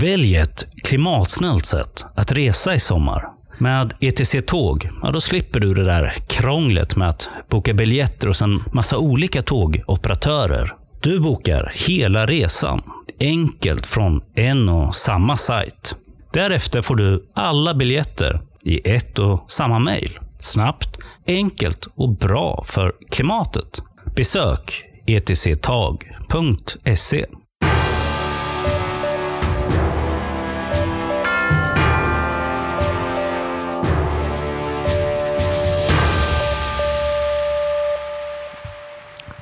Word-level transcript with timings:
Välj 0.00 0.36
ett 0.36 0.66
klimatsnällt 0.82 1.66
sätt 1.66 2.04
att 2.14 2.32
resa 2.32 2.74
i 2.74 2.80
sommar. 2.80 3.28
Med 3.58 3.94
ETC 4.00 4.36
Tåg, 4.46 4.88
ja, 5.02 5.10
då 5.10 5.20
slipper 5.20 5.60
du 5.60 5.74
det 5.74 5.84
där 5.84 6.14
krånglet 6.26 6.96
med 6.96 7.08
att 7.08 7.30
boka 7.50 7.74
biljetter 7.74 8.28
hos 8.28 8.42
en 8.42 8.62
massa 8.72 8.98
olika 8.98 9.42
tågoperatörer. 9.42 10.74
Du 11.00 11.20
bokar 11.20 11.72
hela 11.74 12.26
resan, 12.26 12.82
enkelt 13.20 13.86
från 13.86 14.22
en 14.34 14.68
och 14.68 14.94
samma 14.94 15.36
sajt. 15.36 15.96
Därefter 16.32 16.80
får 16.80 16.96
du 16.96 17.30
alla 17.34 17.74
biljetter 17.74 18.40
i 18.64 18.90
ett 18.90 19.18
och 19.18 19.44
samma 19.48 19.78
mejl. 19.78 20.18
Snabbt, 20.38 20.98
enkelt 21.26 21.88
och 21.94 22.16
bra 22.16 22.64
för 22.66 22.92
klimatet. 23.10 23.82
Besök 24.16 24.84
etctag.se. 25.06 26.46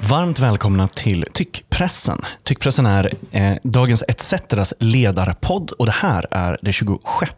Varmt 0.08 0.38
välkomna 0.38 0.88
till 0.88 1.24
Tyckpressen. 1.32 2.20
Tyckpressen 2.42 2.86
är 2.86 3.14
eh, 3.30 3.56
dagens 3.62 4.04
ETCetras 4.08 4.74
ledarpodd 4.80 5.70
och 5.70 5.86
det 5.86 5.92
här 5.92 6.26
är 6.30 6.58
det 6.62 6.72
26 6.72 7.36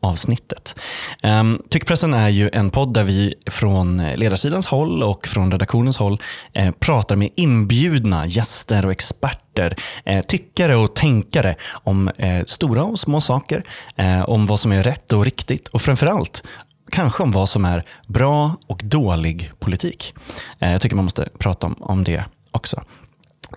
avsnittet. 0.00 0.74
Um, 1.22 1.62
Tyckpressen 1.70 2.14
är 2.14 2.28
ju 2.28 2.50
en 2.52 2.70
podd 2.70 2.94
där 2.94 3.04
vi 3.04 3.34
från 3.50 3.96
ledarsidans 4.16 4.66
håll 4.66 5.02
och 5.02 5.26
från 5.26 5.52
redaktionens 5.52 5.96
håll 5.96 6.22
eh, 6.52 6.70
pratar 6.70 7.16
med 7.16 7.30
inbjudna 7.34 8.26
gäster 8.26 8.84
och 8.86 8.92
experter, 8.92 9.76
eh, 10.04 10.24
tyckare 10.24 10.76
och 10.76 10.94
tänkare 10.94 11.56
om 11.70 12.08
eh, 12.08 12.44
stora 12.44 12.84
och 12.84 12.98
små 12.98 13.20
saker, 13.20 13.62
eh, 13.96 14.22
om 14.22 14.46
vad 14.46 14.60
som 14.60 14.72
är 14.72 14.82
rätt 14.82 15.12
och 15.12 15.24
riktigt 15.24 15.68
och 15.68 15.82
framförallt 15.82 16.44
kanske 16.90 17.22
om 17.22 17.30
vad 17.30 17.48
som 17.48 17.64
är 17.64 17.84
bra 18.06 18.56
och 18.66 18.80
dålig 18.84 19.52
politik. 19.58 20.14
Eh, 20.58 20.72
jag 20.72 20.80
tycker 20.80 20.96
man 20.96 21.04
måste 21.04 21.28
prata 21.38 21.66
om, 21.66 21.76
om 21.80 22.04
det 22.04 22.24
också. 22.50 22.82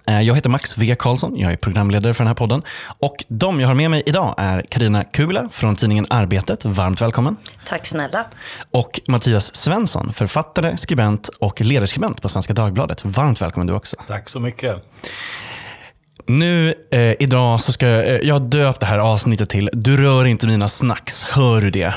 Eh, 0.08 0.22
jag 0.22 0.36
heter 0.36 0.50
Max 0.50 0.78
V 0.78 0.96
Karlsson, 1.00 1.38
jag 1.38 1.52
är 1.52 1.58
programledare 1.58 2.14
för 2.14 2.24
den 2.24 2.28
här 2.28 2.36
podden. 2.36 2.62
Och 3.00 3.24
de 3.28 3.60
jag 3.60 3.68
har 3.68 3.76
med 3.76 3.92
mig 3.92 4.04
idag 4.06 4.36
är 4.38 4.62
Karina 4.70 5.04
Kubila 5.04 5.50
från 5.52 5.76
tidningen 5.76 6.06
Arbetet. 6.10 6.66
Varmt 6.66 7.02
välkommen. 7.02 7.38
Tack 7.68 7.86
snälla. 7.88 8.26
Och 8.72 9.02
Mattias 9.08 9.56
Svensson, 9.56 10.14
författare, 10.14 10.78
skribent 10.78 11.28
och 11.28 11.62
ledarskribent 11.62 12.22
på 12.22 12.30
Svenska 12.30 12.54
Dagbladet. 12.54 13.06
Varmt 13.06 13.42
välkommen 13.42 13.68
du 13.68 13.74
också. 13.74 13.96
Tack 14.08 14.30
så 14.30 14.40
mycket. 14.40 14.92
Nu 16.28 16.74
eh, 16.92 17.14
idag 17.20 17.62
så 17.62 17.72
ska 17.72 17.88
jag, 17.88 18.08
eh, 18.08 18.28
jag 18.28 18.36
har 18.36 18.40
döpt 18.40 18.80
det 18.80 18.86
här 18.86 19.00
avsnittet 19.00 19.50
till 19.50 19.70
Du 19.74 19.98
rör 19.98 20.26
inte 20.26 20.48
mina 20.48 20.68
snacks, 20.68 21.24
hör 21.24 21.62
du 21.62 21.72
det? 21.72 21.94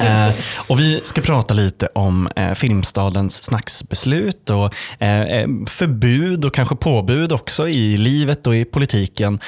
eh, 0.00 0.34
och 0.56 0.80
vi 0.80 1.00
ska 1.04 1.20
prata 1.20 1.54
lite 1.54 1.86
om 1.86 2.28
eh, 2.36 2.52
Filmstadens 2.52 3.44
snacksbeslut 3.44 4.50
och 4.50 4.74
eh, 4.98 5.22
eh, 5.22 5.48
förbud 5.66 6.44
och 6.44 6.54
kanske 6.54 6.76
påbud 6.76 7.32
också 7.32 7.68
i 7.68 7.96
livet 7.96 8.46
och 8.46 8.54
i 8.54 8.64
politiken. 8.64 9.40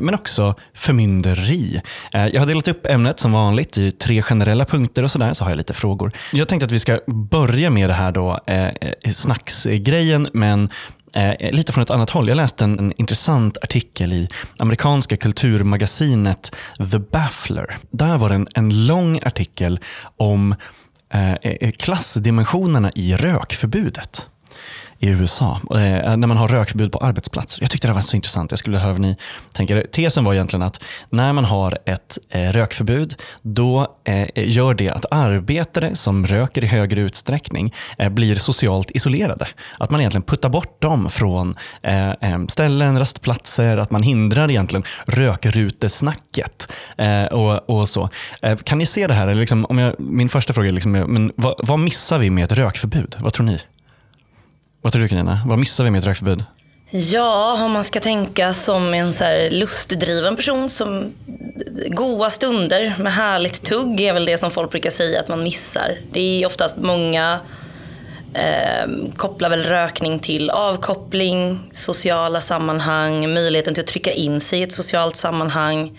men 0.00 0.14
också 0.14 0.54
förmynderi. 0.74 1.80
jag 2.12 2.40
har 2.40 2.46
delat 2.46 2.68
upp 2.68 2.86
ämnet 2.86 3.20
som 3.20 3.32
vanligt 3.32 3.78
i 3.78 3.92
tre 3.92 4.22
generella 4.22 4.64
punkter 4.64 5.02
och 5.02 5.10
sådär, 5.10 5.32
så 5.32 5.44
har 5.44 5.50
jag 5.50 5.56
lite 5.56 5.74
frågor. 5.74 6.12
Jag 6.32 6.48
tänkte 6.48 6.66
att 6.66 6.72
vi 6.72 6.78
ska 6.78 7.00
börja 7.06 7.70
med 7.70 7.90
det 7.90 7.94
här 7.94 8.12
då, 8.12 8.38
snacksgrejen, 9.10 10.28
men 10.32 10.68
Eh, 11.16 11.50
lite 11.52 11.72
från 11.72 11.82
ett 11.82 11.90
annat 11.90 12.10
håll. 12.10 12.28
Jag 12.28 12.36
läste 12.36 12.64
en, 12.64 12.78
en, 12.78 12.92
intressant 12.96 13.58
artikel 13.62 14.12
i 14.12 14.28
amerikanska 14.58 15.16
kulturmagasinet 15.16 16.54
The 16.92 16.98
Baffler. 16.98 17.76
Där 17.90 18.18
var 18.18 18.28
det 18.28 18.34
en, 18.34 18.48
en 18.54 18.86
lång 18.86 19.18
artikel 19.22 19.80
om 20.16 20.54
eh, 21.12 21.32
eh 21.32 21.70
klassdimensionerna 21.70 22.90
i 22.94 23.16
rökförbudet 23.16 24.28
i 24.98 25.08
USA, 25.08 25.60
eh, 25.70 26.16
när 26.16 26.26
man 26.26 26.36
har 26.36 26.48
rökförbud 26.48 26.92
på 26.92 26.98
arbetsplatser. 26.98 27.62
Jag 27.62 27.70
tyckte 27.70 27.88
det 27.88 27.94
var 27.94 28.00
så 28.00 28.16
intressant. 28.16 28.52
Jag 28.52 28.58
skulle 28.58 28.78
höra 28.78 28.92
vad 28.92 29.00
ni 29.00 29.16
tänker. 29.52 29.82
Tesen 29.82 30.24
var 30.24 30.34
egentligen 30.34 30.62
att 30.62 30.82
när 31.10 31.32
man 31.32 31.44
har 31.44 31.78
ett 31.86 32.18
eh, 32.30 32.52
rökförbud, 32.52 33.22
då 33.42 33.96
eh, 34.04 34.28
gör 34.34 34.74
det 34.74 34.90
att 34.90 35.04
arbetare 35.10 35.94
som 35.94 36.26
röker 36.26 36.64
i 36.64 36.66
högre 36.66 37.00
utsträckning 37.00 37.74
eh, 37.98 38.08
blir 38.08 38.36
socialt 38.36 38.90
isolerade. 38.90 39.48
Att 39.78 39.90
man 39.90 40.00
egentligen 40.00 40.22
puttar 40.22 40.48
bort 40.48 40.82
dem 40.82 41.10
från 41.10 41.54
eh, 41.82 42.10
eh 42.10 42.46
ställen, 42.48 42.98
rastplatser, 42.98 43.76
att 43.76 43.90
man 43.90 44.02
hindrar 44.02 44.50
egentligen 44.50 44.84
rökrutesnacket. 45.06 46.72
Eh, 46.96 47.24
och, 47.24 47.70
och 47.70 47.88
så. 47.88 48.08
Eh, 48.42 48.56
kan 48.56 48.78
ni 48.78 48.86
se 48.86 49.06
det 49.06 49.14
här? 49.14 49.28
Eller 49.28 49.40
liksom, 49.40 49.64
om 49.64 49.78
jag, 49.78 49.94
min 49.98 50.28
första 50.28 50.52
fråga 50.52 50.68
är 50.68 50.72
liksom, 50.72 50.92
men 50.92 51.32
vad, 51.36 51.54
vad 51.58 51.78
missar 51.78 52.18
vi 52.18 52.30
med 52.30 52.44
ett 52.44 52.52
rökförbud? 52.52 53.16
Vad 53.18 53.32
tror 53.32 53.46
ni? 53.46 53.60
Vad 54.82 54.92
tror 54.92 55.02
du 55.02 55.08
Carina? 55.08 55.40
Vad 55.46 55.58
missar 55.58 55.84
vi 55.84 55.90
med 55.90 55.98
ett 55.98 56.06
rökförbud? 56.06 56.44
Ja, 56.90 57.64
om 57.64 57.72
man 57.72 57.84
ska 57.84 58.00
tänka 58.00 58.52
som 58.52 58.94
en 58.94 59.12
så 59.12 59.24
här 59.24 59.50
lustdriven 59.50 60.36
person 60.36 60.70
som 60.70 61.12
goa 61.88 62.30
stunder 62.30 62.96
med 62.98 63.12
härligt 63.12 63.62
tugg 63.62 64.00
är 64.00 64.12
väl 64.12 64.24
det 64.24 64.38
som 64.38 64.50
folk 64.50 64.70
brukar 64.70 64.90
säga 64.90 65.20
att 65.20 65.28
man 65.28 65.42
missar. 65.42 65.98
Det 66.12 66.20
är 66.20 66.46
oftast 66.46 66.76
många 66.76 67.40
eh, 68.34 68.88
kopplar 69.16 69.50
väl 69.50 69.62
rökning 69.62 70.18
till 70.18 70.50
avkoppling, 70.50 71.60
sociala 71.72 72.40
sammanhang, 72.40 73.34
möjligheten 73.34 73.74
till 73.74 73.82
att 73.82 73.86
trycka 73.86 74.12
in 74.12 74.40
sig 74.40 74.60
i 74.60 74.62
ett 74.62 74.72
socialt 74.72 75.16
sammanhang. 75.16 75.98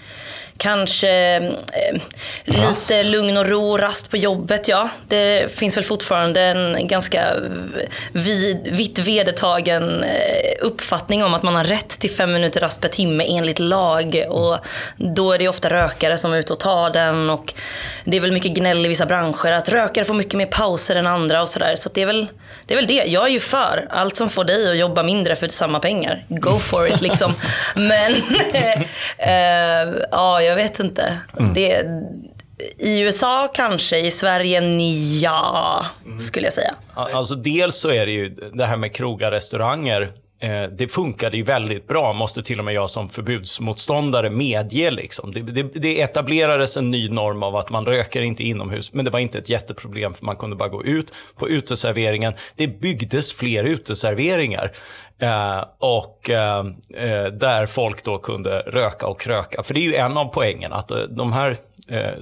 Kanske 0.58 1.36
eh, 1.36 2.02
lite 2.46 3.04
lugn 3.04 3.38
och 3.38 3.46
ro, 3.46 3.78
rast 3.78 4.10
på 4.10 4.18
jobbet. 4.18 4.68
Ja. 4.68 4.90
Det 5.08 5.52
finns 5.52 5.78
väl 5.78 5.84
fortfarande 5.84 6.42
en 6.42 6.88
ganska 6.88 7.22
vid, 8.12 8.68
vitt 8.72 9.00
vedertagen 9.00 10.04
eh, 10.04 10.52
uppfattning 10.62 11.24
om 11.24 11.34
att 11.34 11.44
man 11.44 11.56
har 11.56 11.64
rätt 11.64 11.90
till 11.90 12.12
fem 12.12 12.34
minuter 12.34 12.60
rast 12.60 12.82
per 12.82 12.90
timme 12.90 13.26
enligt 13.38 13.60
lag. 13.60 14.24
Och 14.30 14.58
då 14.98 15.32
är 15.32 15.40
det 15.40 15.48
ofta 15.48 15.70
rökare 15.70 16.18
som 16.18 16.34
är 16.34 16.38
ute 16.38 16.54
och 16.54 16.60
tar 16.60 16.90
den. 16.90 17.30
Och 17.30 17.54
det 18.06 18.18
är 18.18 18.22
väl 18.22 18.32
mycket 18.32 18.54
gnäll 18.54 18.86
i 18.86 18.90
vissa 18.90 19.06
branscher 19.06 19.52
att 19.52 19.70
rökare 19.70 20.06
får 20.06 20.14
mycket 20.14 20.34
mer 20.34 20.46
pauser 20.46 20.96
än 20.96 21.08
andra 21.08 21.42
och 21.42 21.50
sådär. 21.50 21.76
Så 21.76 21.90
det, 21.94 22.02
är 22.02 22.06
väl, 22.06 22.28
det 22.66 22.74
är 22.74 22.76
väl 22.76 22.88
det. 22.88 23.04
Jag 23.06 23.26
är 23.26 23.32
ju 23.32 23.40
för 23.40 23.88
allt 23.90 24.16
som 24.16 24.30
får 24.30 24.44
dig 24.44 24.72
att 24.72 24.78
jobba 24.78 25.04
mindre 25.04 25.36
för 25.36 25.48
samma 25.48 25.80
pengar. 25.80 26.26
Go 26.30 26.60
for 26.60 26.88
it 26.88 27.02
liksom. 27.02 27.34
Men 27.76 28.14
äh, 29.18 29.96
ja, 30.12 30.42
jag 30.42 30.56
vet 30.56 30.80
inte. 30.80 31.18
Mm. 31.40 31.54
Det, 31.54 31.86
I 32.78 33.00
USA 33.00 33.48
kanske, 33.54 34.00
i 34.00 34.12
Sverige 34.12 34.62
ja, 35.22 35.86
skulle 36.22 36.46
jag 36.46 36.54
säga. 36.54 36.74
Alltså 36.94 37.36
dels 37.36 37.76
så 37.76 37.90
är 37.90 38.06
det 38.06 38.12
ju 38.12 38.30
det 38.54 38.66
här 38.66 38.78
med 38.78 38.96
krogar, 38.96 39.32
restauranger. 39.32 40.12
Eh, 40.40 40.64
det 40.64 40.88
funkade 40.92 41.38
ju 41.38 41.44
väldigt 41.44 41.88
bra, 41.88 42.14
måste 42.14 42.44
till 42.44 42.60
och 42.60 42.66
med 42.66 42.74
jag 42.74 42.90
som 42.90 43.10
förbudsmotståndare 43.10 44.30
medge. 44.30 44.92
Liksom. 44.92 45.32
Det, 45.32 45.42
det, 45.42 45.64
det, 45.64 46.02
etablerades 46.02 46.78
en 46.78 46.92
ny 46.92 47.10
norm 47.10 47.44
av 47.44 47.56
att 47.56 47.70
man 47.70 47.86
röker 47.86 48.22
inte 48.22 48.44
inomhus, 48.44 48.94
men 48.94 49.06
det 49.06 49.12
var 49.12 49.20
inte 49.20 49.38
ett 49.38 49.50
jätteproblem 49.50 50.14
för 50.14 50.26
man 50.26 50.36
kunde 50.36 50.56
bara 50.56 50.70
gå 50.70 50.84
ut 50.84 51.14
på 51.36 51.50
uteserveringen. 51.50 52.34
Det 52.56 52.68
byggdes 52.68 53.34
fler 53.34 53.64
uteserveringar. 53.64 54.72
Eh, 55.20 55.64
och 55.80 56.30
eh, 56.30 56.60
eh 56.96 57.26
där 57.26 57.66
folk 57.66 58.04
då 58.04 58.18
kunde 58.18 58.60
röka 58.60 59.08
och 59.08 59.20
kröka. 59.20 59.64
För 59.64 59.74
det 59.74 59.80
är 59.80 59.88
ju 59.88 59.96
en 59.96 60.18
av 60.18 60.26
poängen, 60.26 60.74
att 60.74 60.92
eh, 60.92 60.98
de 60.98 61.34
här 61.34 61.58
eh, 61.88 62.22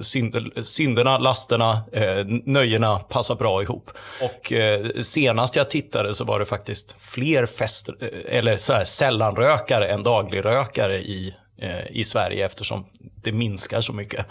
synderna, 0.62 1.18
lasterna, 1.18 1.82
eh, 1.92 2.26
nöjena 2.44 2.98
passar 2.98 3.34
bra 3.34 3.62
ihop. 3.62 3.90
Och 4.22 4.52
eh, 4.52 4.86
senast 5.00 5.56
jag 5.56 5.70
tittade 5.70 6.14
så 6.14 6.24
var 6.24 6.38
det 6.38 6.46
faktiskt 6.46 6.96
fler 7.00 7.46
fest, 7.46 7.88
eh, 7.88 8.38
eller 8.38 8.56
så 8.56 8.72
här, 8.72 8.84
sällanrökare 8.84 9.88
än 9.88 10.02
dagligrökare 10.02 10.98
i, 10.98 11.34
eh, 11.58 11.90
i 11.90 12.04
Sverige 12.04 12.46
eftersom 12.46 12.86
det 13.22 13.32
minskar 13.32 13.80
så 13.80 13.92
mycket. 13.92 14.26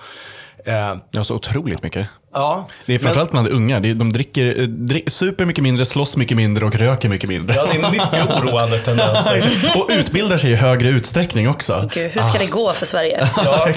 Eh, 0.65 0.95
ja, 1.11 1.23
så 1.23 1.35
otroligt 1.35 1.83
mycket. 1.83 2.07
Ja, 2.35 2.67
det 2.85 2.95
är 2.95 2.99
framförallt 2.99 3.33
men... 3.33 3.43
bland 3.43 3.57
unga. 3.57 3.79
De 3.79 4.11
dricker, 4.13 4.59
eh, 4.59 4.67
drick, 4.67 5.09
super 5.09 5.45
mycket 5.45 5.63
mindre, 5.63 5.85
slåss 5.85 6.17
mycket 6.17 6.37
mindre 6.37 6.65
och 6.65 6.75
röker 6.75 7.09
mycket 7.09 7.29
mindre. 7.29 7.55
Ja, 7.55 7.65
det 7.65 7.77
är 7.79 7.91
mycket 7.91 8.29
oroande 8.43 8.77
tendenser. 8.77 9.71
och 9.75 9.89
utbildar 9.91 10.37
sig 10.37 10.51
i 10.51 10.55
högre 10.55 10.89
utsträckning 10.89 11.49
också. 11.49 11.89
Gud, 11.93 12.11
hur 12.11 12.21
ska 12.21 12.37
ah. 12.37 12.41
det 12.41 12.45
gå 12.45 12.73
för 12.73 12.85
Sverige? 12.85 13.29
ja, 13.37 13.67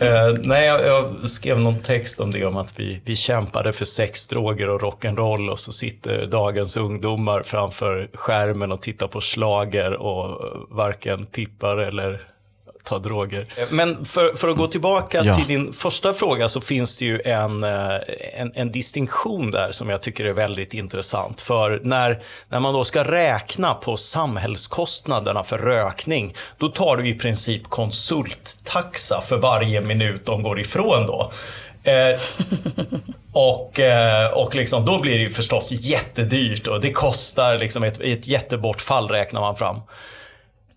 uh, 0.00 0.38
nej, 0.44 0.66
jag, 0.66 0.86
jag, 0.86 1.28
skrev 1.28 1.58
någon 1.58 1.78
text 1.78 2.20
om 2.20 2.30
det, 2.30 2.44
om 2.44 2.56
att 2.56 2.78
vi, 2.78 3.00
vi 3.04 3.16
kämpade 3.16 3.72
för 3.72 3.84
sex, 3.84 4.26
droger 4.26 4.68
och 4.68 4.80
rock'n'roll 4.80 5.50
och 5.50 5.58
så 5.58 5.72
sitter 5.72 6.26
dagens 6.26 6.76
ungdomar 6.76 7.42
framför 7.42 8.08
skärmen 8.14 8.72
och 8.72 8.82
tittar 8.82 9.08
på 9.08 9.20
slager 9.20 9.92
och 9.92 10.40
varken 10.70 11.26
pippar 11.26 11.76
eller 11.76 12.31
ta 12.84 12.98
droger. 12.98 13.44
Men 13.70 14.04
för, 14.04 14.36
för 14.36 14.48
att 14.48 14.56
gå 14.56 14.66
tillbaka 14.66 15.22
Ja. 15.24 15.36
till 15.36 15.46
din 15.46 15.72
första 15.72 16.14
fråga 16.14 16.48
så 16.48 16.60
finns 16.60 16.96
det 16.96 17.04
ju 17.04 17.20
en, 17.24 17.64
eh, 17.64 17.94
en, 18.34 18.52
en 18.54 18.72
distinktion 18.72 19.50
där 19.50 19.68
som 19.70 19.88
jag 19.88 20.02
tycker 20.02 20.24
är 20.24 20.32
väldigt 20.32 20.74
intressant. 20.74 21.40
För 21.40 21.80
när, 21.82 22.22
när 22.48 22.60
man 22.60 22.74
då 22.74 22.84
ska 22.84 23.04
räkna 23.04 23.74
på 23.74 23.96
samhällskostnaderna 23.96 25.42
för 25.42 25.58
rökning, 25.58 26.34
då 26.58 26.68
tar 26.68 26.96
du 26.96 27.08
i 27.08 27.14
princip 27.14 27.62
konsulttaxa 27.68 29.20
för 29.20 29.36
varje 29.36 29.80
minut 29.80 30.26
de 30.26 30.42
går 30.42 30.60
ifrån 30.60 31.06
då. 31.06 31.32
Eh, 31.84 32.20
och 33.32 33.80
eh, 33.80 34.32
och 34.32 34.54
liksom, 34.54 34.84
då 34.84 35.00
blir 35.00 35.12
det 35.12 35.22
ju 35.22 35.30
förstås 35.30 35.72
jättedyrt 35.72 36.66
och 36.66 36.80
det 36.80 36.92
kostar 36.92 37.58
liksom 37.58 37.84
ett, 37.84 38.00
ett 38.00 38.26
jättebortfall 38.26 39.08
räknar 39.08 39.40
man 39.40 39.56
fram. 39.56 39.80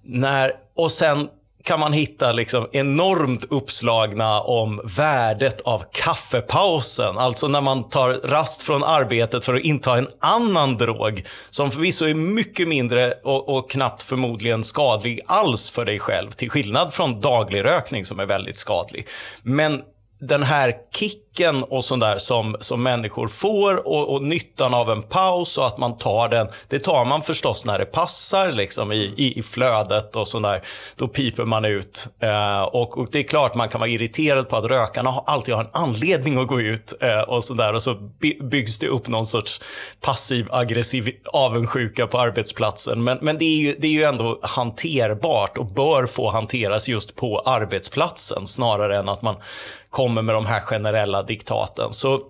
När, 0.04 0.54
och 0.76 0.92
sen 0.92 1.28
kan 1.66 1.80
man 1.80 1.94
hitta 1.94 2.32
liksom 2.32 2.68
enormt 2.72 3.46
uppslagna 3.50 4.42
om 4.42 4.82
värdet 4.84 5.62
av 5.62 5.84
kaffepausen. 5.92 7.18
Alltså 7.18 7.48
när 7.48 7.62
man 7.62 7.90
tar 7.90 8.14
rast 8.14 8.62
från 8.62 8.84
arbetet 8.84 9.46
för 9.46 9.54
att 9.54 9.62
inta 9.62 9.98
en 9.98 10.08
annan 10.20 10.78
drog 10.78 11.24
som 11.50 11.72
förvisso 11.72 12.06
är 12.06 12.14
mycket 12.14 12.68
mindre 12.68 13.12
och, 13.24 13.58
och 13.58 13.70
knappt 13.70 14.04
förmodligen 14.04 14.64
skadlig 14.64 15.22
alls 15.26 15.70
för 15.70 15.86
dig 15.86 16.00
själv. 16.00 16.32
Till 16.32 16.50
skillnad 16.50 16.94
från 16.94 17.22
daglig 17.22 17.64
rökning 17.64 18.06
som 18.06 18.20
är 18.20 18.26
väldigt 18.26 18.58
skadlig. 18.58 19.08
Men 19.44 19.82
den 20.20 20.44
här 20.44 20.76
kicken 20.96 21.64
och 21.64 21.86
sånt 21.86 22.02
där 22.02 22.18
som, 22.18 22.56
som 22.60 22.84
människor 22.84 23.28
får 23.28 23.88
och, 23.88 24.14
och 24.14 24.24
nyttan 24.24 24.74
av 24.74 24.90
en 24.92 25.04
paus 25.04 25.58
och 25.58 25.68
att 25.68 25.78
man 25.78 25.98
tar 25.98 26.30
den, 26.30 26.48
det 26.68 26.80
tar 26.80 27.06
man 27.06 27.22
förstås 27.22 27.66
när 27.66 27.80
det 27.80 27.86
passar 27.86 28.52
liksom 28.52 28.92
i, 28.92 29.14
i, 29.18 29.40
i 29.40 29.44
flödet 29.44 30.16
och 30.16 30.28
sånt 30.28 30.44
där. 30.44 30.62
Då 30.96 31.08
piper 31.08 31.46
man 31.46 31.66
ut. 31.66 32.08
Eh, 32.20 32.62
och, 32.62 32.98
och 32.98 33.08
det 33.12 33.20
är 33.20 33.24
klart 33.24 33.56
man 33.56 33.70
kan 33.70 33.82
vara 33.82 33.90
irriterad 33.90 34.50
på 34.50 34.56
att 34.56 34.66
rökarna 34.66 35.10
alltid 35.26 35.54
har 35.56 35.64
en 35.64 35.70
anledning 35.74 36.38
att 36.38 36.48
gå 36.48 36.62
ut 36.62 36.94
eh, 37.02 37.20
och 37.20 37.44
sådär 37.44 37.74
och 37.74 37.82
så 37.82 37.96
byggs 38.42 38.80
det 38.80 38.88
upp 38.88 39.08
någon 39.08 39.26
sorts 39.26 39.62
passiv 40.02 40.48
aggressiv 40.52 41.12
avundsjuka 41.34 42.08
på 42.08 42.20
arbetsplatsen. 42.20 43.04
Men, 43.04 43.18
men 43.22 43.38
det, 43.38 43.46
är 43.46 43.58
ju, 43.58 43.76
det 43.80 43.88
är 43.88 43.92
ju 43.92 44.04
ändå 44.04 44.40
hanterbart 44.44 45.58
och 45.58 45.66
bör 45.66 46.06
få 46.06 46.30
hanteras 46.30 46.88
just 46.88 47.16
på 47.16 47.40
arbetsplatsen 47.40 48.48
snarare 48.48 48.98
än 48.98 49.10
att 49.10 49.22
man 49.22 49.36
kommer 49.96 50.22
med 50.22 50.36
de 50.36 50.46
här 50.46 50.60
generella 50.60 51.24
diktaten. 51.24 51.94
Så 51.94 52.22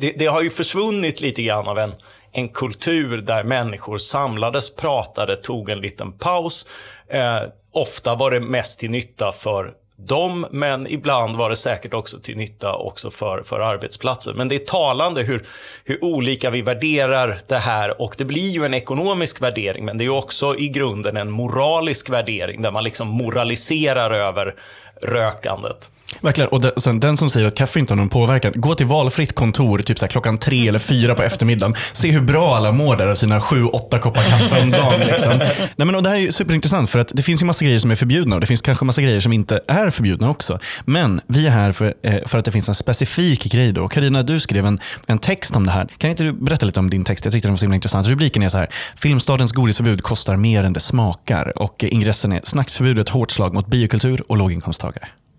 det, 0.00 0.12
det 0.18 0.26
har 0.26 0.42
ju 0.42 0.50
försvunnit 0.50 1.20
lite 1.20 1.42
grann 1.42 1.68
av 1.68 1.78
en, 1.78 1.94
en 2.32 2.48
kultur 2.48 3.20
där 3.20 3.44
människor 3.44 3.98
samlades, 3.98 4.76
pratade, 4.76 5.36
tog 5.36 5.70
en 5.70 5.80
liten 5.80 6.12
paus. 6.12 6.66
Eh, 7.08 7.40
ofta 7.72 8.14
var 8.14 8.30
det 8.30 8.40
mest 8.40 8.78
till 8.78 8.90
nytta 8.90 9.32
för 9.32 9.72
dem, 9.98 10.46
men 10.50 10.86
ibland 10.86 11.36
var 11.36 11.50
det 11.50 11.56
säkert 11.56 11.94
också 11.94 12.18
till 12.18 12.36
nytta 12.36 12.76
också 12.76 13.10
för, 13.10 13.42
för 13.42 13.60
arbetsplatsen. 13.60 14.36
Men 14.36 14.48
det 14.48 14.54
är 14.54 14.66
talande 14.66 15.22
hur, 15.22 15.46
hur 15.84 16.04
olika 16.04 16.50
vi 16.50 16.62
värderar 16.62 17.38
det 17.48 17.58
här 17.58 18.00
och 18.00 18.14
det 18.18 18.24
blir 18.24 18.48
ju 18.48 18.64
en 18.64 18.74
ekonomisk 18.74 19.42
värdering, 19.42 19.84
men 19.84 19.98
det 19.98 20.04
är 20.04 20.08
också 20.08 20.56
i 20.56 20.68
grunden 20.68 21.16
en 21.16 21.30
moralisk 21.30 22.10
värdering 22.10 22.62
där 22.62 22.70
man 22.70 22.84
liksom 22.84 23.08
moraliserar 23.08 24.10
över 24.10 24.54
rökandet. 25.02 25.90
Verkligen. 26.20 26.50
Och 26.50 26.60
de, 26.60 26.70
sen, 26.76 27.00
den 27.00 27.16
som 27.16 27.30
säger 27.30 27.46
att 27.46 27.54
kaffe 27.54 27.78
inte 27.78 27.92
har 27.92 27.96
någon 27.96 28.08
påverkan, 28.08 28.52
gå 28.54 28.74
till 28.74 28.86
valfritt 28.86 29.34
kontor 29.34 29.78
typ 29.78 29.98
så 29.98 30.08
klockan 30.08 30.38
tre 30.38 30.68
eller 30.68 30.78
fyra 30.78 31.14
på 31.14 31.22
eftermiddagen. 31.22 31.74
Se 31.92 32.10
hur 32.10 32.20
bra 32.20 32.56
alla 32.56 32.72
mår 32.72 32.96
där 32.96 33.06
av 33.06 33.14
sina 33.14 33.40
sju, 33.40 33.64
åtta 33.64 33.98
koppar 33.98 34.22
kaffe 34.22 34.62
om 34.62 34.70
dagen. 34.70 35.00
Liksom. 35.00 35.38
Nej, 35.76 35.86
men, 35.86 35.94
och 35.94 36.02
det 36.02 36.08
här 36.08 36.16
är 36.16 36.30
superintressant 36.30 36.90
för 36.90 36.98
att 36.98 37.08
det 37.14 37.22
finns 37.22 37.42
ju 37.42 37.46
massa 37.46 37.64
grejer 37.64 37.78
som 37.78 37.90
är 37.90 37.94
förbjudna 37.94 38.34
och 38.36 38.40
det 38.40 38.46
finns 38.46 38.62
kanske 38.62 38.84
massa 38.84 39.02
grejer 39.02 39.20
som 39.20 39.32
inte 39.32 39.60
är 39.68 39.90
förbjudna 39.90 40.30
också. 40.30 40.58
Men 40.84 41.20
vi 41.26 41.46
är 41.46 41.50
här 41.50 41.72
för, 41.72 41.94
eh, 42.02 42.26
för 42.26 42.38
att 42.38 42.44
det 42.44 42.50
finns 42.50 42.68
en 42.68 42.74
specifik 42.74 43.44
grej. 43.44 43.72
då. 43.72 43.88
Carina, 43.88 44.22
du 44.22 44.40
skrev 44.40 44.66
en, 44.66 44.80
en 45.06 45.18
text 45.18 45.56
om 45.56 45.66
det 45.66 45.72
här. 45.72 45.88
Kan 45.98 46.10
inte 46.10 46.22
du 46.22 46.32
berätta 46.32 46.66
lite 46.66 46.80
om 46.80 46.90
din 46.90 47.04
text? 47.04 47.24
Jag 47.24 47.32
tyckte 47.32 47.48
den 47.48 47.52
var 47.52 47.58
så 47.58 47.64
himla 47.64 47.74
intressant. 47.74 48.06
Rubriken 48.06 48.42
är 48.42 48.48
så 48.48 48.58
här, 48.58 48.68
Filmstadens 48.96 49.52
godisförbud 49.52 50.02
kostar 50.02 50.36
mer 50.36 50.64
än 50.64 50.72
det 50.72 50.80
smakar. 50.80 51.58
Och 51.58 51.84
eh, 51.84 51.92
ingressen 51.92 52.32
är, 52.32 52.40
snacksförbud 52.44 52.98
är 52.98 53.02
ett 53.02 53.08
hårt 53.08 53.30
slag 53.30 53.54
mot 53.54 53.66
biokultur 53.66 54.22
och 54.28 54.36
låginkomsttagare. 54.36 54.85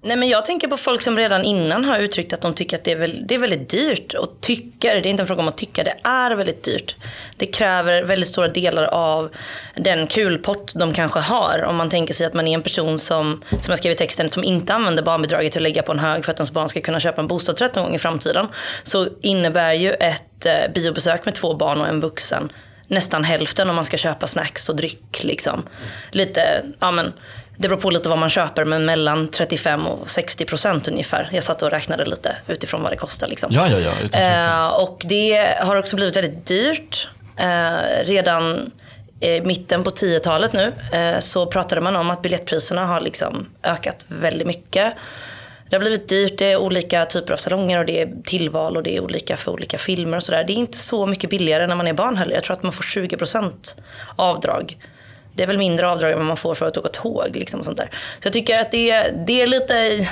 Nej, 0.03 0.17
men 0.17 0.29
jag 0.29 0.45
tänker 0.45 0.67
på 0.67 0.77
folk 0.77 1.01
som 1.01 1.17
redan 1.17 1.43
innan 1.43 1.85
har 1.85 1.99
uttryckt 1.99 2.33
att 2.33 2.41
de 2.41 2.53
tycker 2.53 2.77
att 2.77 2.83
det 2.83 2.91
är, 2.91 2.95
väl, 2.95 3.27
det 3.27 3.35
är 3.35 3.39
väldigt 3.39 3.69
dyrt. 3.69 4.13
Och 4.13 4.41
tycker, 4.41 5.01
det 5.01 5.07
är 5.07 5.09
inte 5.09 5.23
en 5.23 5.27
fråga 5.27 5.41
om 5.41 5.47
att 5.47 5.57
tycka, 5.57 5.83
det 5.83 5.93
är 6.03 6.35
väldigt 6.35 6.63
dyrt. 6.63 6.95
Det 7.37 7.45
kräver 7.45 8.03
väldigt 8.03 8.29
stora 8.29 8.47
delar 8.47 8.83
av 8.83 9.29
den 9.75 10.07
kulpott 10.07 10.73
de 10.75 10.93
kanske 10.93 11.19
har. 11.19 11.63
Om 11.63 11.75
man 11.75 11.89
tänker 11.89 12.13
sig 12.13 12.25
att 12.25 12.33
man 12.33 12.47
är 12.47 12.53
en 12.53 12.63
person 12.63 12.99
som, 12.99 13.43
som 13.49 13.71
jag 13.71 13.77
skrev 13.77 13.91
i 13.91 13.95
texten, 13.95 14.29
som 14.29 14.43
inte 14.43 14.73
använder 14.73 15.03
barnbidraget 15.03 15.51
till 15.51 15.59
att 15.59 15.63
lägga 15.63 15.83
på 15.83 15.91
en 15.91 15.99
hög 15.99 16.25
för 16.25 16.31
att 16.31 16.39
ens 16.39 16.51
barn 16.51 16.69
ska 16.69 16.81
kunna 16.81 16.99
köpa 16.99 17.21
en 17.21 17.27
bostadsrätt 17.27 17.75
någon 17.75 17.85
gång 17.85 17.95
i 17.95 17.99
framtiden. 17.99 18.47
Så 18.83 19.07
innebär 19.21 19.73
ju 19.73 19.91
ett 19.91 20.45
eh, 20.45 20.73
biobesök 20.73 21.25
med 21.25 21.35
två 21.35 21.53
barn 21.53 21.81
och 21.81 21.87
en 21.87 22.01
vuxen 22.01 22.51
nästan 22.87 23.23
hälften 23.23 23.69
om 23.69 23.75
man 23.75 23.85
ska 23.85 23.97
köpa 23.97 24.27
snacks 24.27 24.69
och 24.69 24.75
dryck. 24.75 25.23
Liksom. 25.23 25.63
Lite, 26.11 26.41
ja 26.79 26.91
men 26.91 27.13
det 27.57 27.67
beror 27.67 27.79
på 27.79 27.89
lite 27.89 28.09
vad 28.09 28.17
man 28.17 28.29
köper, 28.29 28.65
men 28.65 28.85
mellan 28.85 29.27
35 29.27 29.87
och 29.87 30.09
60 30.09 30.45
procent 30.45 30.87
ungefär. 30.87 31.29
Jag 31.31 31.43
satt 31.43 31.61
och 31.61 31.71
räknade 31.71 32.05
lite 32.05 32.35
utifrån 32.47 32.81
vad 32.81 32.91
det 32.91 32.95
kostar. 32.95 33.27
Liksom. 33.27 33.51
Ja, 33.53 33.69
ja, 33.69 33.79
ja. 33.79 34.19
Eh, 34.19 34.83
och 34.83 35.05
det 35.05 35.55
har 35.59 35.75
också 35.75 35.95
blivit 35.95 36.15
väldigt 36.15 36.45
dyrt. 36.45 37.07
Eh, 37.37 38.05
redan 38.05 38.71
i 39.19 39.41
mitten 39.41 39.83
på 39.83 39.89
10-talet 39.89 40.53
nu 40.53 40.73
eh, 40.93 41.19
så 41.19 41.45
pratade 41.45 41.81
man 41.81 41.95
om 41.95 42.09
att 42.09 42.21
biljettpriserna 42.21 42.85
har 42.85 43.01
liksom 43.01 43.45
ökat 43.63 44.05
väldigt 44.07 44.47
mycket. 44.47 44.93
Det 45.69 45.75
har 45.75 45.79
blivit 45.79 46.09
dyrt, 46.09 46.37
det 46.37 46.51
är 46.51 46.57
olika 46.57 47.05
typer 47.05 47.33
av 47.33 47.37
salonger 47.37 47.79
och 47.79 47.85
det 47.85 48.01
är 48.01 48.09
tillval 48.23 48.77
och 48.77 48.83
det 48.83 48.95
är 48.95 48.99
olika 48.99 49.37
för 49.37 49.51
olika 49.51 49.77
filmer 49.77 50.17
och 50.17 50.23
sådär. 50.23 50.43
Det 50.43 50.53
är 50.53 50.57
inte 50.57 50.77
så 50.77 51.05
mycket 51.05 51.29
billigare 51.29 51.67
när 51.67 51.75
man 51.75 51.87
är 51.87 51.93
barn 51.93 52.17
heller. 52.17 52.33
Jag 52.35 52.43
tror 52.43 52.53
att 52.53 52.63
man 52.63 52.73
får 52.73 52.83
20% 52.83 53.51
avdrag. 54.15 54.77
Det 55.37 55.43
är 55.43 55.47
väl 55.47 55.57
mindre 55.57 55.89
avdrag 55.89 56.11
än 56.11 56.17
vad 56.17 56.27
man 56.27 56.37
får 56.37 56.55
för 56.55 56.65
att 56.65 56.77
åka 56.77 56.89
tåg. 56.89 57.29
Liksom 57.33 57.59
och 57.59 57.65
sånt 57.65 57.77
där. 57.77 57.89
Så 58.19 58.25
jag 58.27 58.33
tycker 58.33 58.59
att 58.59 58.71
det, 58.71 59.03
det 59.27 59.41
är 59.41 59.47
lite... 59.47 60.07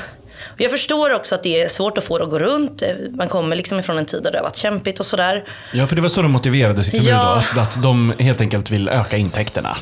Jag 0.57 0.72
förstår 0.72 1.13
också 1.13 1.36
att 1.36 1.44
det 1.44 1.62
är 1.62 1.68
svårt 1.68 1.98
att 1.98 2.04
få 2.04 2.18
det 2.18 2.24
att 2.24 2.30
gå 2.30 2.39
runt. 2.39 2.83
Man 3.12 3.27
kommer 3.27 3.56
liksom 3.56 3.80
ifrån 3.80 3.98
en 3.98 4.06
tid 4.06 4.24
där 4.24 4.31
det 4.31 4.38
har 4.38 4.44
varit 4.44 4.56
kämpigt 4.56 5.00
och 5.00 5.06
sådär. 5.06 5.44
Ja, 5.74 5.88
för 5.88 5.95
det 5.95 6.01
var 6.01 6.10
så 6.10 6.22
de 6.22 6.31
motiverade 6.31 6.83
sitt 6.83 6.94
förbud 6.94 7.10
Ja. 7.10 7.44
då. 7.56 7.60
Att, 7.62 7.68
att 7.68 7.83
de 7.83 8.13
helt 8.19 8.42
enkelt 8.42 8.72
vill 8.72 8.89
öka 8.89 9.18
intäkterna. 9.18 9.77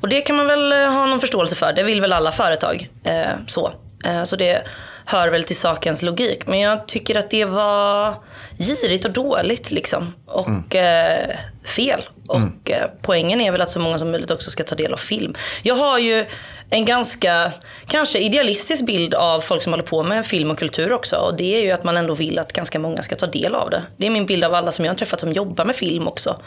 Och 0.00 0.08
det 0.08 0.20
kan 0.20 0.36
man 0.36 0.46
väl 0.46 0.72
eh, 0.72 0.78
ha 0.78 1.06
någon 1.06 1.20
förståelse 1.20 1.56
för. 1.56 1.72
Det 1.72 1.82
vill 1.82 2.00
väl 2.00 2.12
alla 2.12 2.32
företag. 2.32 2.88
Eh, 3.04 3.12
så. 3.46 3.72
Eh, 4.04 4.24
så 4.24 4.36
det 4.36 4.62
hör 5.04 5.28
väl 5.28 5.44
till 5.44 5.56
sakens 5.56 6.02
logik. 6.02 6.46
Men 6.46 6.58
jag 6.60 6.88
tycker 6.88 7.18
att 7.18 7.30
det 7.30 7.44
var 7.44 8.14
girigt 8.58 9.04
och 9.04 9.12
dåligt 9.12 9.70
liksom. 9.70 10.14
Och 10.26 10.74
eh, 10.76 11.36
fel. 11.64 12.00
Och 12.28 12.70
eh, 12.70 12.90
poängen 13.02 13.40
är 13.40 13.52
väl 13.52 13.60
att 13.60 13.70
så 13.70 13.80
många 13.80 13.98
som 13.98 14.10
möjligt 14.10 14.30
också 14.30 14.50
ska 14.50 14.64
ta 14.64 14.74
del 14.74 14.92
av 14.92 14.96
film. 14.96 15.34
Jag 15.62 15.74
har 15.74 15.98
ju 15.98 16.24
en 16.70 16.84
ganska, 16.84 17.52
kanske 17.86 18.18
idealistisk 18.18 18.86
bild 18.86 19.14
av 19.14 19.40
folk 19.40 19.62
som 19.62 19.72
håller 19.72 19.84
på 19.84 20.02
med 20.02 20.26
film 20.26 20.50
och 20.50 20.58
kultur 20.58 20.92
också. 20.92 21.16
Och 21.16 21.36
det 21.36 21.58
är 21.58 21.62
ju 21.62 21.70
att 21.70 21.84
man 21.84 21.96
ändå 21.96 22.14
vill 22.14 22.38
att 22.38 22.52
ganska 22.52 22.78
många 22.78 23.02
ska 23.02 23.16
ta 23.16 23.26
del 23.26 23.54
av 23.54 23.70
det. 23.70 23.82
Det 23.96 24.06
är 24.06 24.10
min 24.10 24.26
bild 24.26 24.44
av 24.44 24.54
alla 24.54 24.72
som 24.72 24.84
jag 24.84 24.92
har 24.92 24.98
träffat 24.98 25.20
som 25.20 25.32
jobbar 25.32 25.64
med 25.64 25.76
film 25.76 26.08
också. 26.08 26.40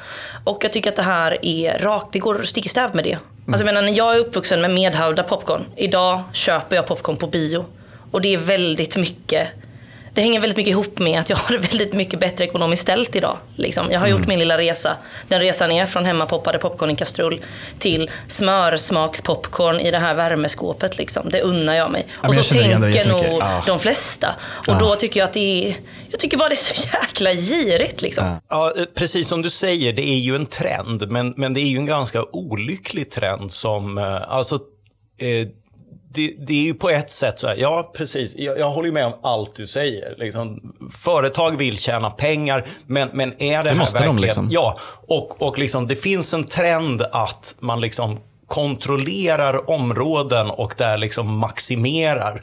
Och 0.43 0.63
jag 0.63 0.73
tycker 0.73 0.89
att 0.89 0.95
det 0.95 1.01
här 1.01 1.45
är 1.45 1.79
rakt, 1.79 2.13
det 2.13 2.19
går 2.19 2.43
stick 2.43 2.65
i 2.65 2.69
stäv 2.69 2.95
med 2.95 3.03
det. 3.03 3.17
Alltså 3.47 3.65
jag 3.65 3.73
menar, 3.73 3.81
när 3.81 3.97
jag 3.97 4.15
är 4.15 4.19
uppvuxen 4.19 4.61
med 4.61 4.71
medhavda 4.71 5.23
popcorn. 5.23 5.65
Idag 5.75 6.23
köper 6.33 6.75
jag 6.75 6.88
popcorn 6.88 7.17
på 7.17 7.27
bio. 7.27 7.65
Och 8.11 8.21
det 8.21 8.33
är 8.33 8.38
väldigt 8.38 8.97
mycket 8.97 9.47
det 10.13 10.21
hänger 10.21 10.39
väldigt 10.39 10.57
mycket 10.57 10.71
ihop 10.71 10.99
med 10.99 11.19
att 11.19 11.29
jag 11.29 11.37
har 11.37 11.57
det 11.57 11.67
väldigt 11.67 11.93
mycket 11.93 12.19
bättre 12.19 12.45
ekonomiskt 12.45 12.81
ställt 12.81 13.15
idag. 13.15 13.37
Liksom. 13.55 13.91
Jag 13.91 13.99
har 13.99 14.07
gjort 14.07 14.27
min 14.27 14.39
lilla 14.39 14.57
resa. 14.57 14.97
Den 15.27 15.39
resan 15.39 15.71
är 15.71 15.85
från 15.85 16.05
hemmapoppade 16.05 16.57
popcorn 16.57 16.89
i 16.89 16.95
kastrull 16.95 17.45
till 17.79 18.11
smörsmakspopcorn 18.27 19.79
i 19.79 19.91
det 19.91 19.99
här 19.99 20.15
värmeskåpet. 20.15 20.97
Liksom. 20.97 21.29
Det 21.29 21.41
unnar 21.41 21.73
jag 21.73 21.91
mig. 21.91 22.07
men 22.21 22.29
och 22.29 22.35
jag 22.35 22.45
så 22.45 22.55
tänker 22.55 23.07
nog. 23.09 23.25
Ja. 23.39 23.63
de 23.67 23.79
flesta. 23.79 24.35
Och 24.67 24.77
då 24.79 24.95
tycker 24.95 25.19
jag 25.19 25.27
att 25.27 25.33
det 25.33 25.67
är, 25.67 25.75
jag 26.09 26.19
tycker 26.19 26.37
bara 26.37 26.49
det 26.49 26.55
är 26.55 26.73
så 26.75 26.87
jäkla 27.01 27.33
girigt. 27.33 28.01
Liksom. 28.01 28.39
Ja, 28.49 28.73
eh, 28.77 28.85
precis 28.95 29.27
som 29.27 29.41
du 29.41 29.49
säger, 29.49 29.93
det 29.93 30.09
är 30.09 30.19
ju 30.19 30.35
en 30.35 30.45
trend, 30.45 31.11
men, 31.11 31.33
men 31.37 31.53
det 31.53 31.61
är 31.61 31.67
ju 31.67 31.77
en 31.77 31.85
ganska 31.85 32.23
olycklig 32.31 33.11
trend 33.11 33.51
som, 33.51 33.97
eh, 33.97 34.31
alltså, 34.31 34.55
eh, 35.21 35.47
det, 36.13 36.35
det 36.47 36.53
är 36.53 36.63
ju 36.63 36.73
på 36.73 36.89
ett 36.89 37.11
sätt 37.11 37.39
så 37.39 37.47
här, 37.47 37.55
ja 37.55 37.91
precis, 37.95 38.35
jag, 38.35 38.59
jag 38.59 38.71
håller 38.71 38.87
ju 38.87 38.93
med 38.93 39.05
om 39.05 39.13
allt 39.23 39.55
du 39.55 39.67
säger. 39.67 40.15
Liksom, 40.17 40.73
företag 40.91 41.57
vill 41.57 41.77
tjäna 41.77 42.09
pengar, 42.09 42.67
men, 42.87 43.09
men 43.13 43.41
är 43.41 43.63
det, 43.63 43.69
här 43.69 43.77
måste 43.77 43.97
de, 43.97 43.99
verkligen... 43.99 44.21
liksom. 44.21 44.49
Ja, 44.51 44.77
och, 45.07 45.41
och 45.41 45.59
liksom, 45.59 45.87
det 45.87 45.95
finns 45.95 46.33
en 46.33 46.43
trend 46.43 47.01
att 47.11 47.55
man 47.59 47.81
liksom 47.81 48.19
kontrollerar 48.47 49.69
områden 49.69 50.49
och 50.49 50.73
där 50.77 50.97
liksom 50.97 51.37
maximerar. 51.37 52.41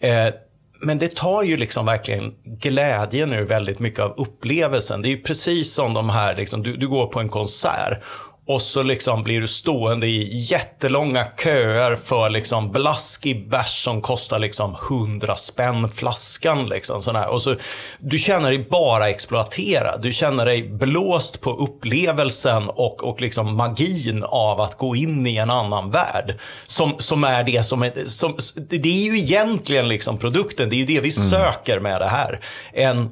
Eh, 0.00 0.34
men 0.80 0.98
det 0.98 1.16
tar 1.16 1.42
ju 1.42 1.56
liksom 1.56 1.86
verkligen 1.86 2.34
glädjen 2.44 3.32
ur 3.32 3.44
väldigt 3.44 3.78
mycket 3.78 4.00
av 4.00 4.14
upplevelsen. 4.16 5.02
Det 5.02 5.08
är 5.08 5.10
ju 5.10 5.22
precis 5.22 5.74
som 5.74 5.94
de 5.94 6.10
här, 6.10 6.36
liksom, 6.36 6.62
du, 6.62 6.76
du 6.76 6.88
går 6.88 7.06
på 7.06 7.20
en 7.20 7.28
konsert 7.28 8.02
och 8.46 8.62
så 8.62 8.82
liksom 8.82 9.22
blir 9.22 9.40
du 9.40 9.48
stående 9.48 10.06
i 10.06 10.38
jättelånga 10.50 11.26
köer 11.42 11.96
för 11.96 12.30
liksom 12.30 12.72
blaskig 12.72 13.50
bärs 13.50 13.84
som 13.84 14.00
kostar 14.00 14.38
liksom 14.38 14.76
100 14.90 15.34
spänn 15.34 15.88
flaskan. 15.88 16.66
Liksom, 16.66 17.02
sån 17.02 17.16
här. 17.16 17.28
Och 17.28 17.42
så, 17.42 17.56
du 17.98 18.18
känner 18.18 18.50
dig 18.50 18.66
bara 18.70 19.08
exploaterad. 19.08 20.02
Du 20.02 20.12
känner 20.12 20.44
dig 20.44 20.62
blåst 20.62 21.40
på 21.40 21.50
upplevelsen 21.50 22.68
och, 22.68 23.04
och 23.04 23.20
liksom 23.20 23.56
magin 23.56 24.24
av 24.24 24.60
att 24.60 24.78
gå 24.78 24.96
in 24.96 25.26
i 25.26 25.36
en 25.36 25.50
annan 25.50 25.90
värld. 25.90 26.38
Som, 26.66 26.94
som 26.98 27.24
är 27.24 27.44
det 27.44 27.62
som 27.62 27.82
är, 27.82 28.04
som, 28.04 28.36
det 28.54 28.88
är 28.88 29.04
ju 29.04 29.18
egentligen 29.18 29.88
liksom 29.88 30.18
produkten, 30.18 30.68
det 30.70 30.76
är 30.76 30.78
ju 30.78 30.86
det 30.86 31.00
vi 31.00 31.10
söker 31.10 31.80
med 31.80 32.00
det 32.00 32.08
här. 32.08 32.40
En 32.72 33.10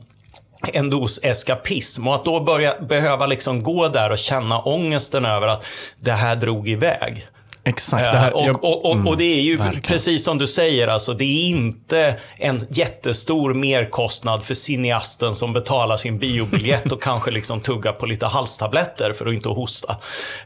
en 0.73 0.91
dos 0.91 1.21
eskapism 1.23 2.09
och 2.09 2.15
att 2.15 2.25
då 2.25 2.41
börja 2.41 2.75
behöva 2.81 3.27
liksom 3.27 3.63
gå 3.63 3.89
där 3.89 4.13
och 4.13 4.19
känna 4.19 4.61
ångesten 4.61 5.25
över 5.25 5.47
att 5.49 5.65
det 6.01 6.13
här 6.13 6.37
drog 6.37 6.69
iväg. 6.69 7.27
Exakt. 7.71 8.05
Det 8.05 8.19
här, 8.19 8.37
och, 8.37 8.47
jag, 8.47 8.65
och, 8.65 8.85
och, 8.85 9.07
och, 9.07 9.17
det 9.17 9.25
är 9.25 9.41
ju 9.41 9.57
verkligen. 9.57 9.83
precis 9.83 10.25
som 10.25 10.39
du 10.39 10.47
säger, 10.47 10.89
alltså, 10.89 11.13
det 11.13 11.25
är 11.25 11.49
inte 11.49 12.17
en 12.39 12.61
jättestor 12.71 13.55
merkostnad 13.55 14.45
för 14.45 14.55
cineasten 14.55 15.35
som 15.35 15.53
betalar 15.53 15.97
sin 15.97 16.19
biobiljett 16.19 16.93
och 16.93 17.03
kanske 17.03 17.31
liksom 17.31 17.61
tuggar 17.61 17.93
på 17.93 18.07
lite 18.07 18.27
halstabletter 18.27 19.13
för 19.13 19.27
att 19.27 19.35
inte 19.35 19.49
hosta. 19.49 19.97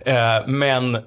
Eh, 0.07 0.15
men, 0.47 0.95
eh, 0.95 1.01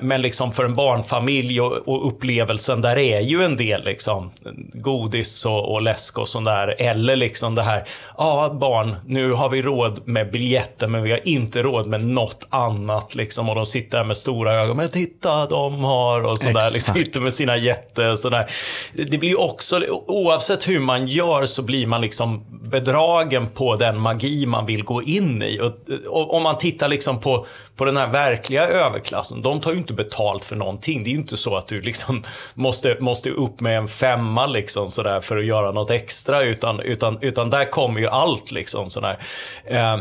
men 0.00 0.22
liksom 0.22 0.52
för 0.52 0.64
en 0.64 0.74
barnfamilj 0.74 1.60
och, 1.60 2.06
upplevelsen 2.08 2.80
där 2.80 2.98
är 2.98 3.20
ju 3.20 3.42
en 3.42 3.56
del 3.56 3.84
liksom, 3.84 4.30
godis 4.72 5.46
och, 5.46 5.72
och 5.72 5.82
läsk 5.82 6.18
och 6.18 6.28
sånt 6.28 6.46
där. 6.46 6.74
Eller 6.78 7.16
liksom 7.16 7.54
det 7.54 7.62
här, 7.62 7.84
ja 8.18 8.56
barn, 8.60 8.96
nu 9.06 9.32
har 9.32 9.48
vi 9.48 9.62
råd 9.62 10.00
med 10.04 10.30
biljetten 10.30 10.90
men 10.90 11.02
vi 11.02 11.10
har 11.10 11.28
inte 11.28 11.62
råd 11.62 11.86
med 11.86 12.06
något 12.06 12.46
annat. 12.50 13.14
Liksom, 13.14 13.48
och 13.48 13.54
de 13.54 13.66
sitter 13.66 13.98
där 13.98 14.04
med 14.04 14.16
stora 14.16 14.52
ögon, 14.52 14.76
men 14.76 14.88
titta, 14.88 15.46
de 15.46 15.63
har 15.70 16.22
och 16.22 16.38
sådär. 16.38 16.72
Liksom, 16.72 16.94
sitter 16.94 17.20
med 17.20 17.34
sina 17.34 17.56
jätte 17.56 18.08
och 18.08 18.18
sådär. 18.18 18.50
Det 18.92 19.18
blir 19.18 19.40
också, 19.40 19.80
oavsett 20.06 20.68
hur 20.68 20.80
man 20.80 21.06
gör 21.06 21.46
så 21.46 21.62
blir 21.62 21.86
man 21.86 22.00
liksom 22.00 22.44
bedragen 22.50 23.46
på 23.46 23.76
den 23.76 24.00
magi 24.00 24.46
man 24.46 24.66
vill 24.66 24.84
gå 24.84 25.02
in 25.02 25.42
i. 25.42 25.60
Och, 25.60 25.72
och, 26.06 26.34
om 26.34 26.42
man 26.42 26.58
tittar 26.58 26.88
liksom 26.88 27.20
på, 27.20 27.46
på 27.76 27.84
den 27.84 27.96
här 27.96 28.08
verkliga 28.08 28.68
överklassen, 28.68 29.42
de 29.42 29.60
tar 29.60 29.72
ju 29.72 29.78
inte 29.78 29.92
betalt 29.92 30.44
för 30.44 30.56
någonting. 30.56 31.04
Det 31.04 31.10
är 31.10 31.12
ju 31.12 31.18
inte 31.18 31.36
så 31.36 31.56
att 31.56 31.68
du 31.68 31.80
liksom 31.80 32.22
måste, 32.54 32.96
måste 33.00 33.30
upp 33.30 33.60
med 33.60 33.78
en 33.78 33.88
femma 33.88 34.46
liksom 34.46 34.88
sådär 34.88 35.20
för 35.20 35.36
att 35.36 35.44
göra 35.44 35.72
något 35.72 35.90
extra, 35.90 36.42
utan, 36.42 36.80
utan, 36.80 37.18
utan 37.20 37.50
där 37.50 37.70
kommer 37.70 38.00
ju 38.00 38.06
allt 38.06 38.52
liksom 38.52 38.90
sådär. 38.90 39.18
Eh, 39.64 39.98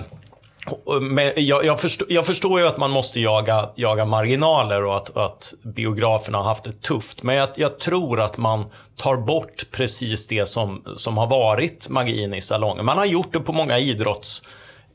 Eh, 0.68 1.02
men 1.02 1.32
jag, 1.36 1.66
jag, 1.66 1.82
förstår, 1.82 2.08
jag 2.12 2.26
förstår 2.26 2.60
ju 2.60 2.68
att 2.68 2.78
man 2.78 2.92
måste 2.92 3.20
jaga, 3.20 3.70
jaga 3.76 4.06
marginaler 4.06 4.84
och 4.86 4.96
att, 4.96 5.18
att 5.18 5.54
biograferna 5.62 6.38
har 6.38 6.46
haft 6.46 6.64
det 6.64 6.82
tufft. 6.82 7.24
Men 7.24 7.36
jag, 7.36 7.50
jag 7.56 7.80
tror 7.80 8.22
att 8.22 8.38
man 8.38 8.66
tar 8.96 9.18
bort 9.18 9.64
precis 9.72 10.28
det 10.28 10.46
som, 10.46 10.84
som 10.96 11.18
har 11.18 11.28
varit 11.28 11.90
magin 11.90 12.34
i 12.34 12.42
salongen. 12.42 12.86
Man 12.86 12.98
har 12.98 13.06
gjort 13.06 13.34
det 13.34 13.40
på 13.40 13.54
många 13.54 13.80
idrotts 13.80 14.44